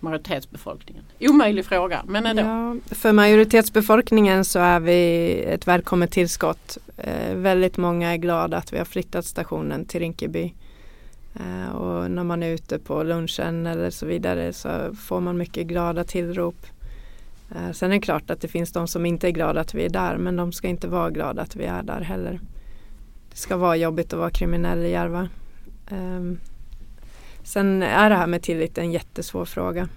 [0.00, 1.04] majoritetsbefolkningen?
[1.20, 2.42] Omöjlig fråga men ändå.
[2.42, 6.78] Ja, för majoritetsbefolkningen så är vi ett välkommet tillskott.
[6.96, 10.54] Eh, väldigt många är glada att vi har flyttat stationen till Rinkeby.
[11.34, 15.66] Eh, och när man är ute på lunchen eller så vidare så får man mycket
[15.66, 16.66] glada tillrop.
[17.50, 19.84] Eh, sen är det klart att det finns de som inte är glada att vi
[19.84, 22.40] är där men de ska inte vara glada att vi är där heller.
[23.34, 25.28] Det ska vara jobbigt att vara kriminell i Järva.
[25.90, 26.40] Um,
[27.42, 29.88] sen är det här med tillit en jättesvår fråga.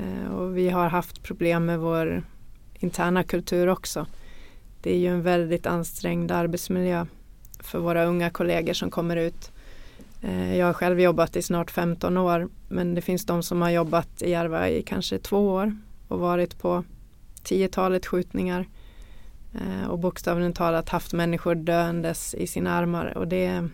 [0.00, 2.22] Uh, och vi har haft problem med vår
[2.74, 4.06] interna kultur också.
[4.82, 7.06] Det är ju en väldigt ansträngd arbetsmiljö
[7.60, 9.52] för våra unga kollegor som kommer ut.
[10.24, 13.70] Uh, jag har själv jobbat i snart 15 år men det finns de som har
[13.70, 15.76] jobbat i Järva i kanske två år
[16.08, 16.84] och varit på
[17.42, 18.66] tiotalet skjutningar
[19.60, 23.68] Eh, och bokstavligen talat haft människor döendes i sina armar och det,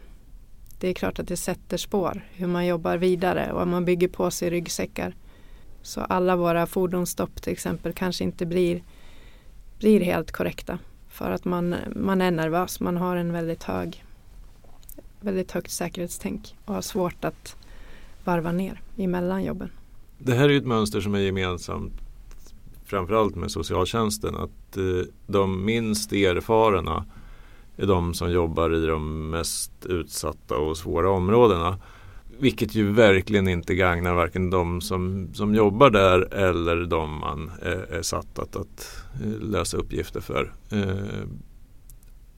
[0.79, 4.31] det är klart att det sätter spår hur man jobbar vidare och man bygger på
[4.31, 5.15] sig ryggsäckar.
[5.83, 8.83] Så alla våra fordonsstopp till exempel kanske inte blir,
[9.79, 14.05] blir helt korrekta För att man, man är nervös, man har en väldigt hög
[15.21, 17.57] väldigt högt säkerhetstänk och har svårt att
[18.25, 19.71] varva ner emellan jobben.
[20.19, 22.02] Det här är ett mönster som är gemensamt
[22.93, 27.05] framförallt med socialtjänsten att eh, de minst erfarna
[27.77, 31.79] är de som jobbar i de mest utsatta och svåra områdena.
[32.39, 37.93] Vilket ju verkligen inte gagnar varken de som, som jobbar där eller de man är,
[37.93, 40.53] är satt att, att eh, lösa uppgifter för.
[40.71, 41.29] Eh,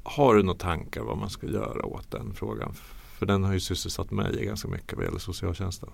[0.02, 2.72] har du några tankar vad man ska göra åt den frågan?
[3.18, 5.88] För den har ju sysselsatt mig ganska mycket vad gäller socialtjänsten.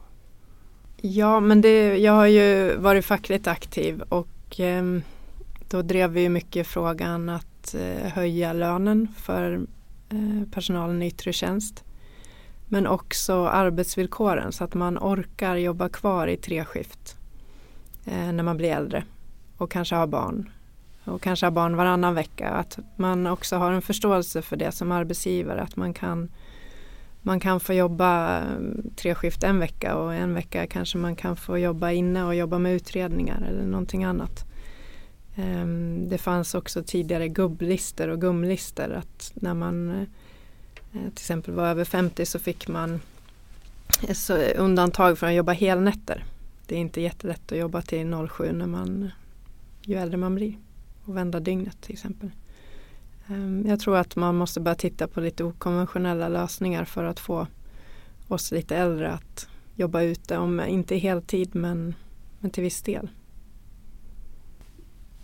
[1.02, 5.02] Ja, men det, jag har ju varit fackligt aktiv och och ehm,
[5.68, 9.66] då drev vi mycket frågan att eh, höja lönen för
[10.08, 11.84] eh, personalen i yttre tjänst.
[12.68, 17.16] Men också arbetsvillkoren så att man orkar jobba kvar i tre skift
[18.04, 19.04] eh, när man blir äldre
[19.56, 20.50] och kanske har barn
[21.04, 22.48] och kanske har barn varannan vecka.
[22.48, 25.60] Att man också har en förståelse för det som arbetsgivare.
[25.60, 26.28] Att man kan,
[27.22, 28.44] man kan få jobba eh,
[28.96, 32.58] tre skift en vecka och en vecka kanske man kan få jobba inne och jobba
[32.58, 34.44] med utredningar eller någonting annat.
[35.36, 38.92] Ehm, det fanns också tidigare gubblistor och gumlistor.
[38.92, 40.00] Att när man eh,
[40.92, 43.00] eh, till exempel var över 50 så fick man
[44.56, 46.24] undantag från att jobba helnätter.
[46.66, 49.10] Det är inte jättelätt att jobba till 07 när man,
[49.82, 50.58] ju äldre man blir
[51.04, 52.30] och vända dygnet till exempel.
[53.30, 57.46] Ehm, jag tror att man måste börja titta på lite okonventionella lösningar för att få
[58.28, 61.94] oss lite äldre att jobba ute, om inte heltid men,
[62.38, 63.10] men till viss del.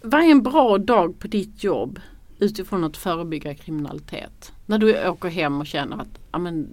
[0.03, 2.01] Vad är en bra dag på ditt jobb
[2.39, 4.53] utifrån att förebygga kriminalitet?
[4.67, 6.69] När du åker hem och känner att ja, men,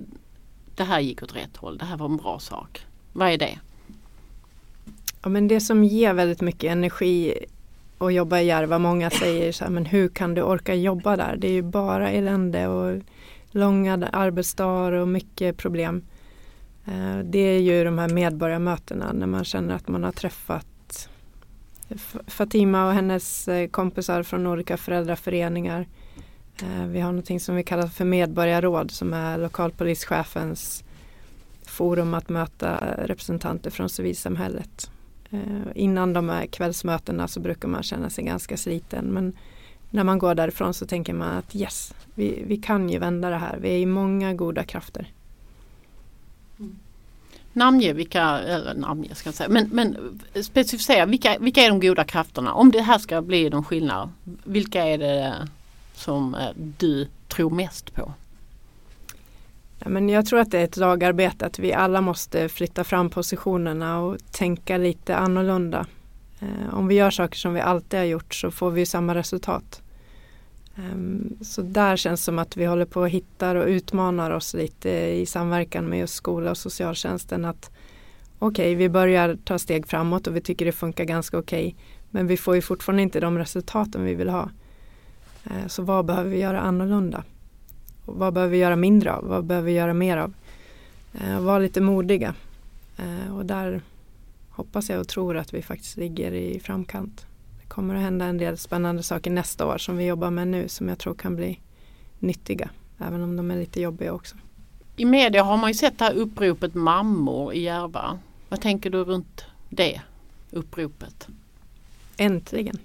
[0.76, 2.86] det här gick åt rätt håll, det här var en bra sak.
[3.14, 3.60] Vad är det?
[5.22, 7.46] Ja, men det som ger väldigt mycket energi
[8.04, 8.80] och jobba i Järva.
[8.80, 11.36] Många säger så här, men hur kan du orka jobba där?
[11.38, 13.02] Det är ju bara elände och
[13.52, 16.04] långa arbetsdagar och mycket problem.
[16.86, 21.10] Eh, det är ju de här medborgarmötena när man känner att man har träffat
[22.28, 25.88] Fatima och hennes eh, kompisar från olika föräldraföreningar.
[26.62, 30.84] Eh, vi har någonting som vi kallar för medborgarråd som är lokalpolischefens
[31.66, 34.90] forum att möta representanter från civilsamhället.
[35.34, 39.34] Eh, innan de här kvällsmötena så brukar man känna sig ganska sliten men
[39.90, 43.38] när man går därifrån så tänker man att yes, vi, vi kan ju vända det
[43.38, 43.58] här.
[43.62, 45.12] Vi är ju många goda krafter.
[46.60, 46.80] Mm.
[47.54, 52.04] Namnge vilka, eller namnge ska jag säga, men, men specificera vilka, vilka är de goda
[52.04, 52.54] krafterna?
[52.54, 54.10] Om det här ska bli någon skillnad,
[54.44, 55.48] vilka är det
[55.96, 58.14] som eh, du tror mest på?
[59.86, 64.00] Men jag tror att det är ett lagarbete att vi alla måste flytta fram positionerna
[64.00, 65.86] och tänka lite annorlunda.
[66.40, 69.82] Eh, om vi gör saker som vi alltid har gjort så får vi samma resultat.
[70.76, 74.54] Ehm, så där känns det som att vi håller på att hitta och utmanar oss
[74.54, 77.46] lite i samverkan med just skola och socialtjänsten.
[77.46, 77.72] att
[78.40, 81.68] Okej, okay, vi börjar ta steg framåt och vi tycker det funkar ganska okej.
[81.68, 84.50] Okay, men vi får ju fortfarande inte de resultaten vi vill ha.
[85.44, 87.24] Eh, så vad behöver vi göra annorlunda?
[88.06, 89.28] Vad behöver vi göra mindre av?
[89.28, 90.34] Vad behöver vi göra mer av?
[91.14, 92.36] Eh, var lite modiga.
[92.98, 93.82] Eh, och där
[94.50, 97.26] hoppas jag och tror att vi faktiskt ligger i framkant.
[97.62, 100.68] Det kommer att hända en del spännande saker nästa år som vi jobbar med nu
[100.68, 101.60] som jag tror kan bli
[102.20, 102.70] nyttiga.
[103.00, 104.36] Även om de är lite jobbiga också.
[104.96, 108.20] I media har man ju sett det här uppropet mammor i Järva.
[108.50, 110.02] Vad tänker du runt det
[110.52, 111.28] uppropet?
[112.18, 112.78] Äntligen.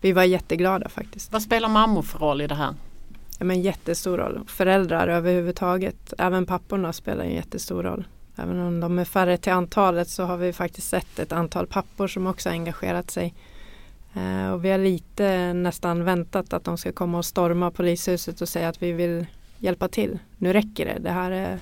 [0.00, 1.32] Vi var jätteglada faktiskt.
[1.32, 2.74] Vad spelar mammor för roll i det här?
[3.38, 4.40] Men jättestor roll.
[4.46, 8.04] Föräldrar överhuvudtaget, även papporna spelar en jättestor roll.
[8.36, 12.08] Även om de är färre till antalet så har vi faktiskt sett ett antal pappor
[12.08, 13.34] som också engagerat sig.
[14.14, 18.48] Eh, och vi har lite nästan väntat att de ska komma och storma polishuset och
[18.48, 19.26] säga att vi vill
[19.58, 20.18] hjälpa till.
[20.38, 21.58] Nu räcker det, det här är,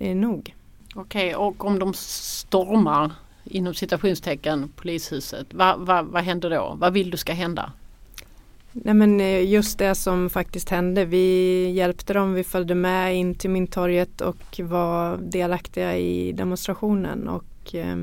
[0.00, 0.54] är nog.
[0.94, 3.10] Okej, och om de stormar
[3.44, 6.76] inom citationstecken polishuset, vad, vad, vad händer då?
[6.80, 7.72] Vad vill du ska hända?
[8.72, 11.04] Nej men eh, just det som faktiskt hände.
[11.04, 17.74] Vi hjälpte dem, vi följde med in till Mynttorget och var delaktiga i demonstrationen och
[17.74, 17.96] eh,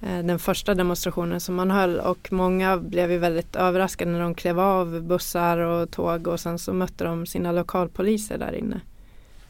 [0.00, 4.34] eh, den första demonstrationen som man höll och många blev ju väldigt överraskade när de
[4.34, 8.80] klev av bussar och tåg och sen så mötte de sina lokalpoliser där inne.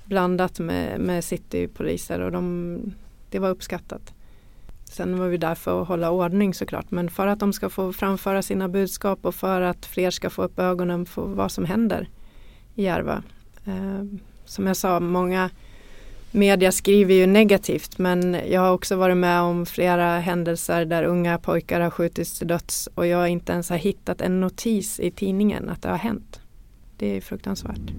[0.05, 2.79] Blandat med, med citypoliser och de,
[3.31, 4.15] det var uppskattat.
[4.93, 7.93] Sen var vi där för att hålla ordning såklart men för att de ska få
[7.93, 12.09] framföra sina budskap och för att fler ska få upp ögonen för vad som händer
[12.75, 13.23] i Järva.
[13.65, 14.05] Eh,
[14.45, 15.51] som jag sa, många,
[16.31, 21.39] media skriver ju negativt men jag har också varit med om flera händelser där unga
[21.39, 25.69] pojkar har skjutits till döds och jag inte ens har hittat en notis i tidningen
[25.69, 26.41] att det har hänt.
[26.97, 27.93] Det är fruktansvärt.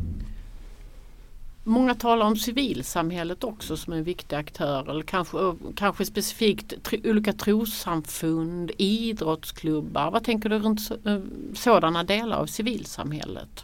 [1.70, 5.38] Många talar om civilsamhället också som en viktig aktör eller kanske,
[5.76, 10.12] kanske specifikt tr olika trossamfund, idrottsklubbar.
[10.12, 11.20] Vad tänker du runt eh,
[11.54, 13.64] sådana delar av civilsamhället?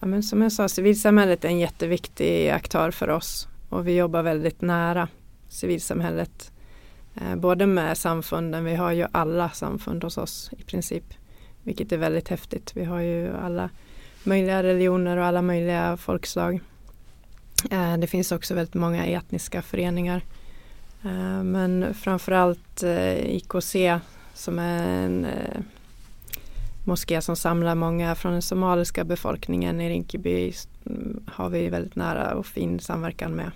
[0.00, 4.22] Ja, men som jag sa, civilsamhället är en jätteviktig aktör för oss och vi jobbar
[4.22, 5.08] väldigt nära
[5.48, 6.52] civilsamhället.
[7.14, 11.14] Eh, både med samfunden, vi har ju alla samfund hos oss i princip.
[11.62, 12.72] Vilket är väldigt häftigt.
[12.74, 13.70] Vi har ju alla
[14.24, 16.60] möjliga religioner och alla möjliga folkslag.
[17.70, 20.22] Eh, det finns också väldigt många etniska föreningar.
[21.04, 23.76] Eh, men framförallt eh, IKC
[24.34, 25.26] som är en
[26.84, 30.52] moské som samlar många från den somaliska befolkningen i Rinkeby
[30.86, 33.50] mm, har vi väldigt nära och fin samverkan med.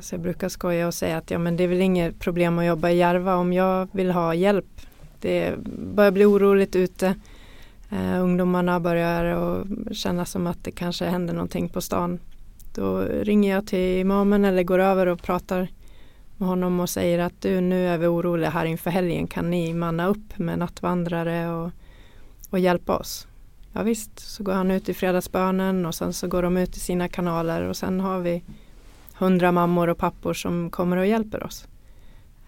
[0.00, 2.64] Så jag brukar skoja och säga att ja, men det är väl inget problem att
[2.66, 4.80] jobba i Järva om jag vill ha hjälp.
[5.20, 5.54] Det
[5.94, 7.14] börjar bli oroligt ute.
[7.92, 12.18] Uh, ungdomarna börjar och känna som att det kanske händer någonting på stan.
[12.76, 15.68] Då ringer jag till imamen eller går över och pratar
[16.36, 19.26] med honom och säger att du nu är vi oroliga här inför helgen.
[19.26, 21.70] Kan ni manna upp med nattvandrare och,
[22.50, 23.26] och hjälpa oss?
[23.72, 26.80] Ja, visst, så går han ut i fredagsbönen och sen så går de ut i
[26.80, 28.42] sina kanaler och sen har vi
[29.14, 31.68] hundra mammor och pappor som kommer och hjälper oss.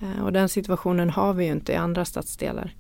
[0.01, 2.75] Eh, och den situationen har vi ju inte i andra stadsdelar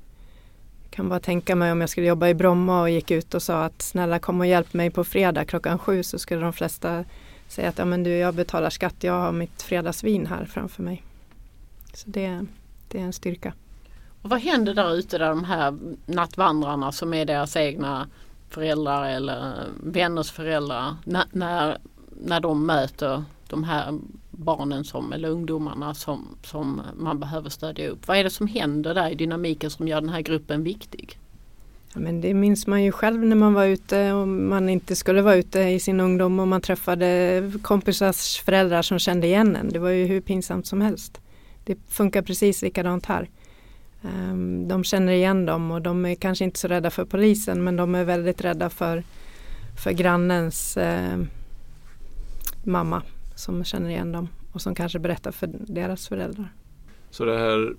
[0.82, 3.42] Jag kan bara tänka mig om jag skulle jobba i Bromma och gick ut och
[3.42, 7.04] sa att snälla kom och hjälp mig på fredag klockan sju så skulle de flesta
[7.48, 11.02] säga att ja, men du, jag betalar skatt, jag har mitt fredagsvin här framför mig.
[11.94, 12.46] Så det,
[12.88, 13.52] det är en styrka.
[14.22, 18.08] Och vad händer där ute där de här nattvandrarna som är deras egna
[18.48, 21.78] föräldrar eller vänners föräldrar när, när,
[22.10, 23.98] när de möter de här
[24.30, 28.08] barnen som, eller ungdomarna som, som man behöver stödja upp.
[28.08, 31.18] Vad är det som händer där i dynamiken som gör den här gruppen viktig?
[31.94, 35.22] Ja, men det minns man ju själv när man var ute och man inte skulle
[35.22, 39.68] vara ute i sin ungdom och man träffade kompisars föräldrar som kände igen en.
[39.68, 41.20] Det var ju hur pinsamt som helst.
[41.64, 43.28] Det funkar precis likadant här.
[44.02, 47.76] Ehm, de känner igen dem och de är kanske inte så rädda för polisen men
[47.76, 49.02] de är väldigt rädda för,
[49.82, 51.18] för grannens eh,
[52.64, 53.02] mamma
[53.34, 56.52] som känner igen dem och som kanske berättar för deras föräldrar.
[57.10, 57.74] Så det här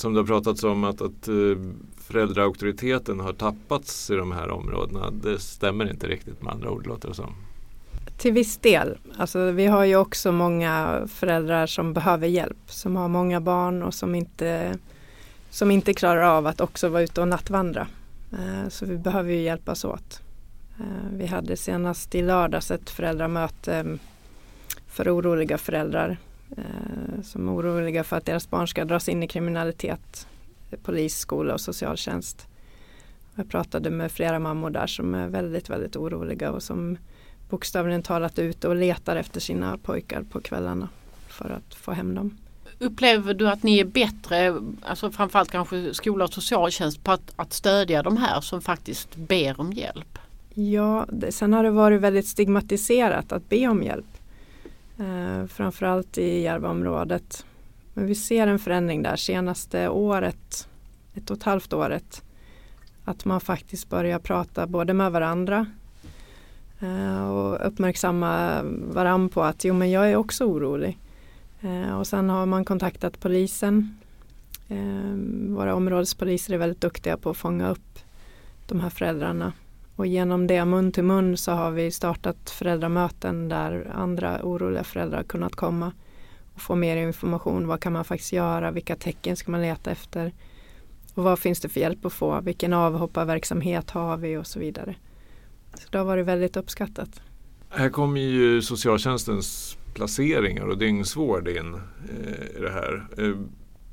[0.00, 1.34] som det har pratats om att, att eh,
[1.96, 5.10] föräldraauktoriteten har tappats i de här områdena.
[5.10, 7.34] Det stämmer inte riktigt med andra ord låter det som.
[8.18, 8.98] Till viss del.
[9.16, 12.56] Alltså, vi har ju också många föräldrar som behöver hjälp.
[12.66, 14.78] Som har många barn och som inte,
[15.50, 17.86] som inte klarar av att också vara ute och nattvandra.
[18.32, 20.22] Eh, så vi behöver ju hjälpas åt.
[20.78, 23.98] Eh, vi hade senast i lördags ett föräldramöte mm,
[24.86, 26.18] för oroliga föräldrar
[27.22, 30.26] som är oroliga för att deras barn ska dras in i kriminalitet,
[30.82, 32.46] polis, skola och socialtjänst.
[33.34, 36.98] Jag pratade med flera mammor där som är väldigt, väldigt oroliga och som
[37.48, 40.88] bokstavligen talat ut och letar efter sina pojkar på kvällarna
[41.28, 42.38] för att få hem dem.
[42.78, 47.52] Upplever du att ni är bättre, alltså framförallt kanske skola och socialtjänst, på att, att
[47.52, 50.18] stödja de här som faktiskt ber om hjälp?
[50.54, 54.17] Ja, det, sen har det varit väldigt stigmatiserat att be om hjälp.
[54.98, 57.46] Eh, framförallt i Järvaområdet.
[57.94, 60.68] Men vi ser en förändring där senaste året,
[61.14, 62.22] ett och ett halvt året.
[63.04, 65.66] Att man faktiskt börjar prata både med varandra
[66.80, 70.98] eh, och uppmärksamma varandra på att jo men jag är också orolig.
[71.60, 73.98] Eh, och sen har man kontaktat polisen.
[74.68, 75.16] Eh,
[75.48, 77.98] våra områdespoliser är väldigt duktiga på att fånga upp
[78.66, 79.52] de här föräldrarna
[79.98, 85.22] och genom det mun till mun så har vi startat föräldramöten där andra oroliga föräldrar
[85.22, 85.92] kunnat komma
[86.54, 87.66] och få mer information.
[87.66, 88.70] Vad kan man faktiskt göra?
[88.70, 90.32] Vilka tecken ska man leta efter?
[91.14, 92.40] Och vad finns det för hjälp att få?
[92.40, 94.94] Vilken avhopparverksamhet har vi och så vidare.
[95.74, 97.20] Så det har varit väldigt uppskattat.
[97.68, 103.08] Här kommer ju socialtjänstens placeringar och dygnsvård in eh, i det här.
[103.18, 103.34] Eh,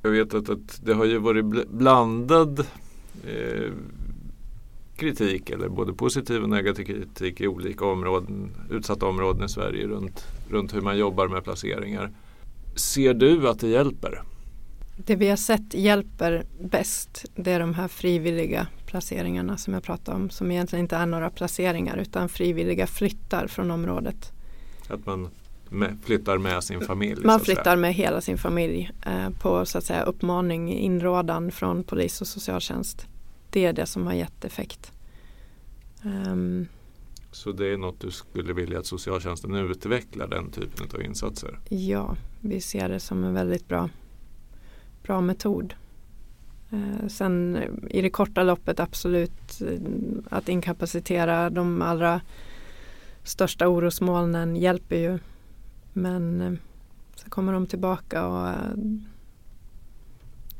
[0.01, 2.59] jag vet att, att det har ju varit blandad
[3.27, 3.71] eh,
[4.95, 10.25] kritik eller både positiv och negativ kritik i olika områden, utsatta områden i Sverige runt,
[10.49, 12.11] runt hur man jobbar med placeringar.
[12.75, 14.23] Ser du att det hjälper?
[14.97, 20.17] Det vi har sett hjälper bäst det är de här frivilliga placeringarna som jag pratade
[20.17, 24.31] om som egentligen inte är några placeringar utan frivilliga flyttar från området.
[24.87, 25.29] Att man
[25.69, 27.25] med, flyttar med sin familj?
[27.25, 32.21] Man flyttar med hela sin familj eh, på så att säga uppmaning, inrådan från polis
[32.21, 33.07] och socialtjänst
[33.55, 34.91] det är det som har gett effekt.
[36.03, 36.67] Um,
[37.31, 41.59] Så det är något du skulle vilja att socialtjänsten utvecklar den typen av insatser?
[41.69, 43.89] Ja, vi ser det som en väldigt bra,
[45.03, 45.73] bra metod.
[46.71, 47.57] Eh, sen
[47.89, 49.79] i det korta loppet absolut eh,
[50.29, 52.21] att inkapacitera de allra
[53.23, 55.19] största orosmolnen hjälper ju.
[55.93, 56.53] Men eh,
[57.15, 58.77] så kommer de tillbaka och eh,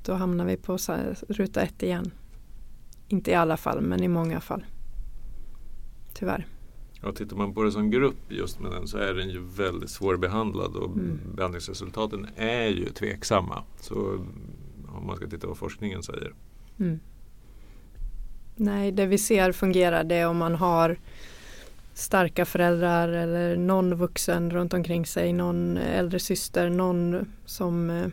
[0.05, 0.77] då hamnar vi på
[1.27, 2.11] ruta ett igen.
[3.08, 4.66] Inte i alla fall men i många fall.
[6.14, 6.47] Tyvärr.
[7.01, 9.89] Ja, tittar man på det som grupp just med den så är den ju väldigt
[9.89, 11.20] svårbehandlad och mm.
[11.36, 13.64] behandlingsresultaten är ju tveksamma.
[13.80, 14.26] Så
[14.88, 16.34] om man ska titta på vad forskningen säger.
[16.80, 16.99] Mm.
[18.56, 20.97] Nej, det vi ser fungerar det om man har
[21.93, 28.08] starka föräldrar eller någon vuxen runt omkring sig, någon äldre syster, någon som, eh,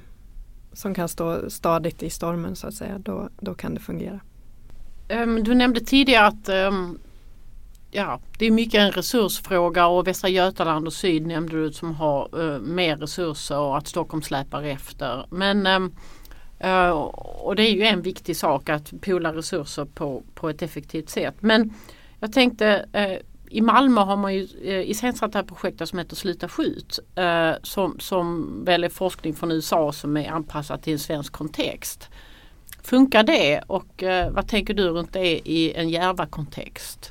[0.72, 4.20] som kan stå stadigt i stormen så att säga, då, då kan det fungera.
[5.12, 6.98] Um, du nämnde tidigare att um,
[7.90, 12.38] ja, det är mycket en resursfråga och Västra Götaland och Syd nämnde du som har
[12.40, 15.26] uh, mer resurser och att Stockholm släpar efter.
[15.30, 15.94] Men um,
[16.64, 21.10] uh, och det är ju en viktig sak att pola resurser på, på ett effektivt
[21.10, 21.34] sätt.
[21.40, 21.74] Men
[22.20, 24.48] jag tänkte uh, i Malmö har man ju
[24.84, 26.98] iscensatt det här projektet som heter Sluta skjut.
[27.62, 32.08] Som, som väl är forskning från USA som är anpassat till en svensk kontext.
[32.82, 37.10] Funkar det och eh, vad tänker du runt det i en Järva-kontext?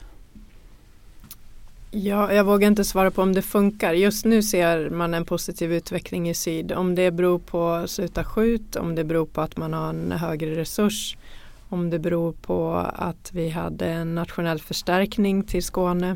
[1.92, 3.94] Ja, jag vågar inte svara på om det funkar.
[3.94, 6.72] Just nu ser man en positiv utveckling i syd.
[6.72, 10.56] Om det beror på Sluta skjut, om det beror på att man har en högre
[10.56, 11.18] resurs
[11.72, 16.16] om det beror på att vi hade en nationell förstärkning till Skåne.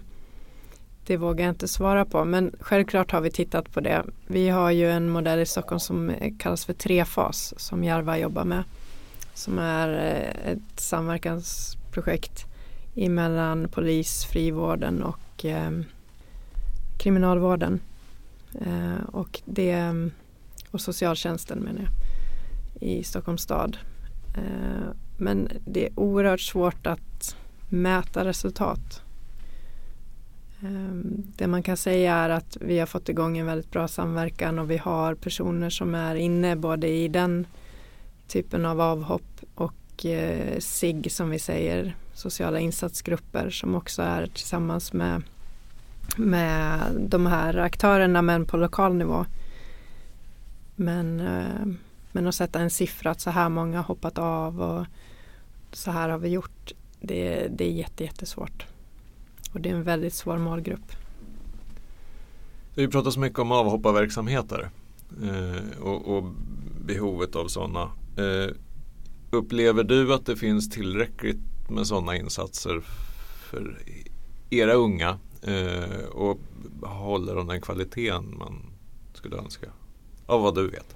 [1.05, 4.03] Det vågar jag inte svara på men självklart har vi tittat på det.
[4.27, 8.63] Vi har ju en modell i Stockholm som kallas för trefas som Järva jobbar med.
[9.35, 12.45] Som är eh, ett samverkansprojekt
[12.93, 15.71] mellan polis, frivården och eh,
[16.97, 17.79] kriminalvården.
[18.61, 19.93] Eh, och, det, eh,
[20.71, 21.91] och socialtjänsten menar jag
[22.89, 23.77] i Stockholms stad.
[24.37, 27.35] Eh, men det är oerhört svårt att
[27.69, 29.03] mäta resultat.
[30.61, 30.95] Eh,
[31.37, 34.71] det man kan säga är att vi har fått igång en väldigt bra samverkan och
[34.71, 37.47] vi har personer som är inne både i den
[38.27, 44.93] typen av avhopp och eh, SIG som vi säger, sociala insatsgrupper som också är tillsammans
[44.93, 45.23] med,
[46.17, 49.25] med de här aktörerna men på lokal nivå.
[50.75, 51.67] Men, eh,
[52.11, 54.85] men att sätta en siffra att så här många har hoppat av och
[55.71, 56.71] så här har vi gjort.
[56.99, 58.65] Det, det är jätte, jättesvårt.
[59.53, 60.91] Och det är en väldigt svår målgrupp.
[62.75, 64.69] Det har ju pratats mycket om avhopparverksamheter
[65.23, 66.23] eh, och, och,
[66.85, 67.89] behovet av sådana.
[68.17, 68.55] Eh,
[69.31, 72.81] upplever du att det finns tillräckligt med sådana insatser
[73.49, 73.77] för
[74.49, 76.39] era unga eh, och
[76.81, 78.61] håller de den kvaliteten man
[79.13, 79.67] skulle önska?
[80.25, 80.95] Av vad du vet.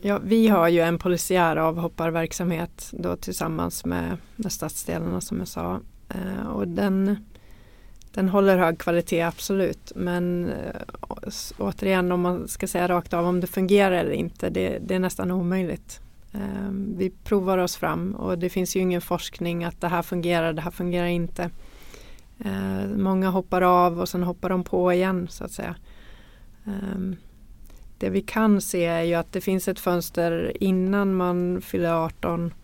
[0.00, 5.80] Ja, vi har ju en polisiär avhopparverksamhet då tillsammans med, med stadsdelarna som jag sa.
[6.08, 7.16] Eh, och den
[8.14, 10.80] den håller hög kvalitet absolut men eh,
[11.58, 14.98] återigen om man ska säga rakt av om det fungerar eller inte det, det är
[14.98, 16.00] nästan omöjligt.
[16.34, 20.52] Ehm, vi provar oss fram och det finns ju ingen forskning att det här fungerar,
[20.52, 21.50] det här fungerar inte.
[22.44, 25.76] Ehm, många hoppar av och sen hoppar de på igen så att säga.
[26.66, 27.16] Ehm,
[27.98, 32.54] det vi kan se är ju att det finns ett fönster innan man fyller 18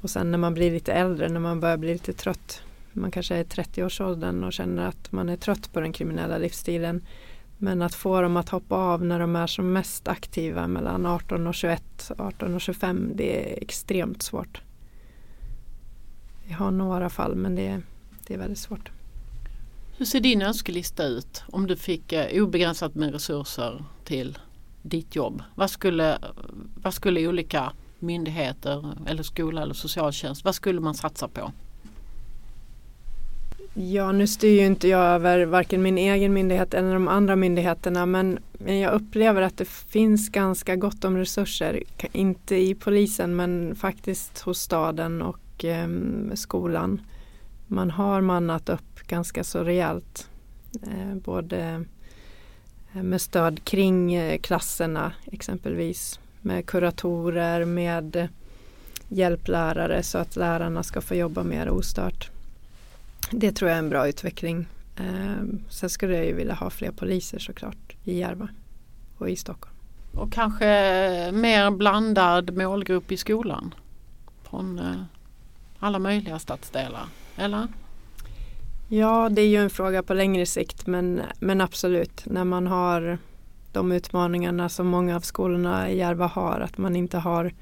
[0.00, 2.62] och sen när man blir lite äldre, när man börjar bli lite trött
[2.94, 7.02] man kanske är i 30-årsåldern och känner att man är trött på den kriminella livsstilen.
[7.58, 11.46] Men att få dem att hoppa av när de är som mest aktiva mellan 18
[11.46, 14.62] och 21, 18 och 25 det är extremt svårt.
[16.46, 17.80] Vi har några fall men det,
[18.26, 18.90] det är väldigt svårt.
[19.96, 24.38] Hur ser din önskelista ut om du fick eh, obegränsat med resurser till
[24.82, 25.42] ditt jobb?
[25.54, 26.18] Vad skulle,
[26.74, 31.52] vad skulle olika myndigheter eller skola eller socialtjänst, vad skulle man satsa på?
[33.76, 38.06] Ja, nu styr ju inte jag över varken min egen myndighet eller de andra myndigheterna
[38.06, 41.82] men jag upplever att det finns ganska gott om resurser.
[42.12, 45.88] Inte i polisen men faktiskt hos staden och eh,
[46.34, 47.00] skolan.
[47.66, 50.28] Man har mannat upp ganska så rejält.
[50.82, 51.84] Eh, både
[52.94, 56.20] eh, med stöd kring eh, klasserna exempelvis.
[56.40, 58.28] Med kuratorer, med
[59.08, 62.30] hjälplärare så att lärarna ska få jobba mer ostört.
[63.36, 64.66] Det tror jag är en bra utveckling.
[64.96, 68.48] Eh, sen skulle jag ju vilja ha fler poliser såklart i Järva
[69.18, 69.76] och i Stockholm.
[70.12, 70.66] Och kanske
[71.32, 73.74] mer blandad målgrupp i skolan?
[74.42, 75.02] Från eh,
[75.78, 77.06] alla möjliga stadsdelar,
[77.36, 77.68] eller?
[78.88, 83.18] Ja, det är ju en fråga på längre sikt men, men absolut när man har
[83.72, 87.52] de utmaningarna som många av skolorna i Järva har, att man inte har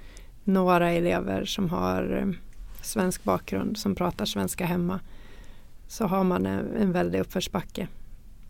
[0.45, 2.35] några elever som har eh,
[2.83, 5.01] svensk bakgrund som pratar svenska hemma
[5.93, 7.89] så har man en, en väldig uppförsbacke.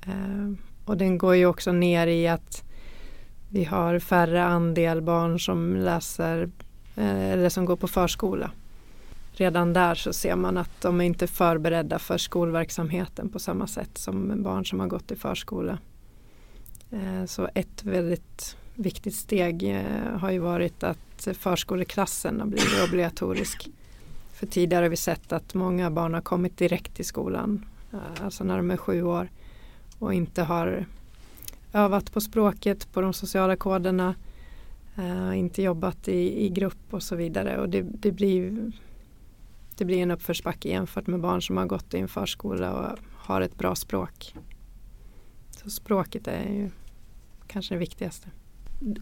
[0.06, 0.52] Eh,
[0.84, 2.64] och den går ju också ner i att
[3.48, 6.50] vi har färre andel barn som läser
[6.96, 8.50] eh, eller som går på förskola.
[9.32, 13.98] Redan där så ser man att de är inte förberedda för skolverksamheten på samma sätt
[13.98, 15.78] som barn som har gått i förskola.
[16.90, 23.70] Eh, så ett väldigt viktigt steg eh, har ju varit att förskoleklassen har blivit obligatorisk.
[24.42, 28.44] För tidigare har vi sett att många barn har kommit direkt till skolan, eh, alltså
[28.44, 29.30] när de är sju år
[29.98, 30.86] och inte har
[31.72, 34.14] övat på språket, på de sociala koderna,
[34.96, 37.60] eh, inte jobbat i, i grupp och så vidare.
[37.60, 38.72] Och det, det, blir,
[39.76, 43.40] det blir en uppförsbacke jämfört med barn som har gått i en förskola och har
[43.40, 44.34] ett bra språk.
[45.50, 46.70] Så språket är ju
[47.46, 48.28] kanske det viktigaste.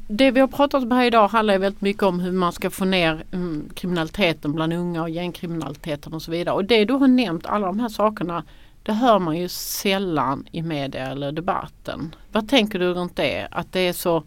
[0.08, 2.84] Det vi har pratat om här idag handlar väldigt mycket om hur man ska få
[2.84, 6.54] ner um, kriminaliteten bland unga och gängkriminaliteten och så vidare.
[6.54, 8.44] Och det du har nämnt, alla de här sakerna,
[8.82, 12.14] det hör man ju sällan i media eller debatten.
[12.32, 13.48] Vad tänker du runt det?
[13.50, 14.22] Att det är så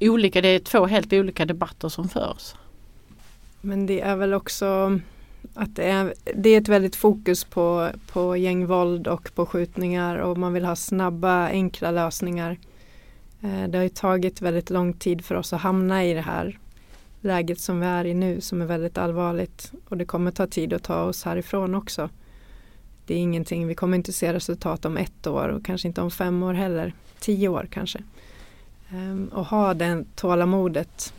[0.00, 2.54] olika, det är två helt olika debatter som förs.
[3.60, 5.00] Men det är väl också
[5.54, 10.38] att det är, det är ett väldigt fokus på, på gängvåld och på skjutningar och
[10.38, 12.58] man vill ha snabba enkla lösningar.
[13.44, 16.58] Eh, det har ju tagit väldigt lång tid för oss att hamna i det här
[17.20, 20.72] läget som vi är i nu som är väldigt allvarligt och det kommer ta tid
[20.72, 22.10] att ta oss härifrån också.
[23.06, 26.10] Det är ingenting, vi kommer inte se resultat om ett år och kanske inte om
[26.10, 28.02] fem år heller, tio år kanske.
[28.90, 31.14] Ehm, och ha det tålamodet.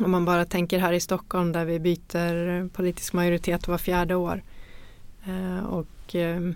[0.00, 4.42] Om man bara tänker här i Stockholm där vi byter politisk majoritet var fjärde år.
[5.24, 6.54] Eh, och ehm,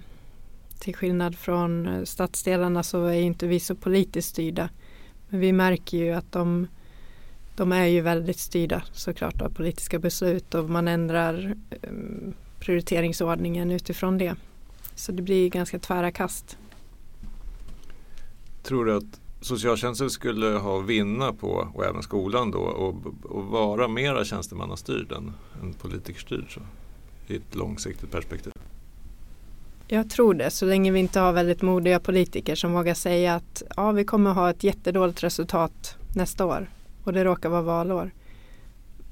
[0.84, 4.70] till skillnad från eh, stadsdelarna så är inte vi så politiskt styrda.
[5.28, 6.66] Men vi märker ju att de,
[7.56, 14.18] de är ju väldigt styrda såklart av politiska beslut och man ändrar um, prioriteringsordningen utifrån
[14.18, 14.34] det.
[14.94, 16.58] Så det blir ganska tvära kast.
[18.62, 23.88] Tror du att socialtjänsten skulle ha vinna på, och även skolan då, och, och vara
[23.88, 25.32] mera tjänstemannastyrd än,
[25.62, 26.60] än politikerstyrd så,
[27.26, 28.52] i ett långsiktigt perspektiv?
[29.88, 33.62] Jag tror det, så länge vi inte har väldigt modiga politiker som vågar säga att
[33.76, 36.70] ja, vi kommer ha ett jättedåligt resultat nästa år
[37.04, 38.10] och det råkar vara valår.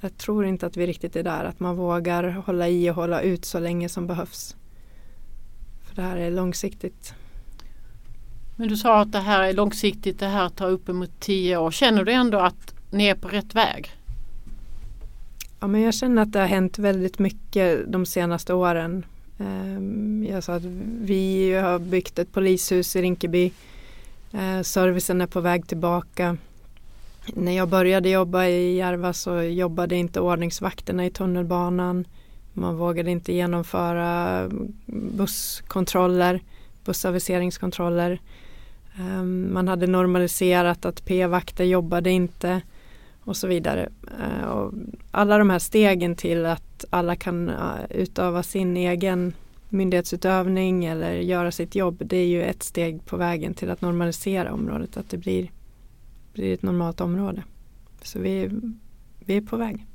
[0.01, 3.21] Jag tror inte att vi riktigt är där, att man vågar hålla i och hålla
[3.21, 4.57] ut så länge som behövs.
[5.83, 7.15] För det här är långsiktigt.
[8.57, 11.71] Men du sa att det här är långsiktigt, det här tar uppemot tio år.
[11.71, 13.91] Känner du ändå att ni är på rätt väg?
[15.61, 19.05] Ja, men jag känner att det har hänt väldigt mycket de senaste åren.
[19.43, 20.65] Ehm, jag sa att
[21.01, 23.53] vi har byggt ett polishus i Rinkeby.
[24.33, 26.37] Eh, servicen är på väg tillbaka.
[27.35, 32.05] När jag började jobba i Järva så jobbade inte ordningsvakterna i tunnelbanan.
[32.53, 34.49] Man vågade inte genomföra
[34.87, 36.41] busskontroller,
[36.85, 38.21] bussaviseringskontroller.
[38.99, 42.61] Ehm, man hade normaliserat att p-vakter jobbade inte
[43.25, 43.89] och så vidare.
[44.47, 44.73] Och
[45.11, 47.53] alla de här stegen till att alla kan
[47.91, 49.35] utöva sin egen
[49.69, 52.03] myndighetsutövning eller göra sitt jobb.
[52.05, 55.51] Det är ju ett steg på vägen till att normalisera området, att det blir,
[56.33, 57.43] blir ett normalt område.
[58.03, 58.51] Så vi,
[59.19, 59.87] vi är på väg.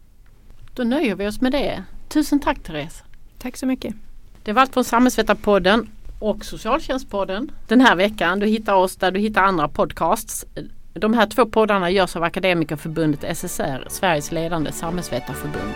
[0.74, 1.84] Då nöjer vi oss med det.
[2.10, 3.04] Tusen tack Therese.
[3.38, 3.96] Tack så mycket.
[4.44, 8.40] Det var allt från Samhällsvetarpodden och Socialtjänstpodden den här veckan.
[8.40, 10.46] Du hittar oss där du hittar andra podcasts.
[10.98, 15.74] De här två poddarna görs av Akademikerförbundet SSR, Sveriges ledande samhällsvetarförbund.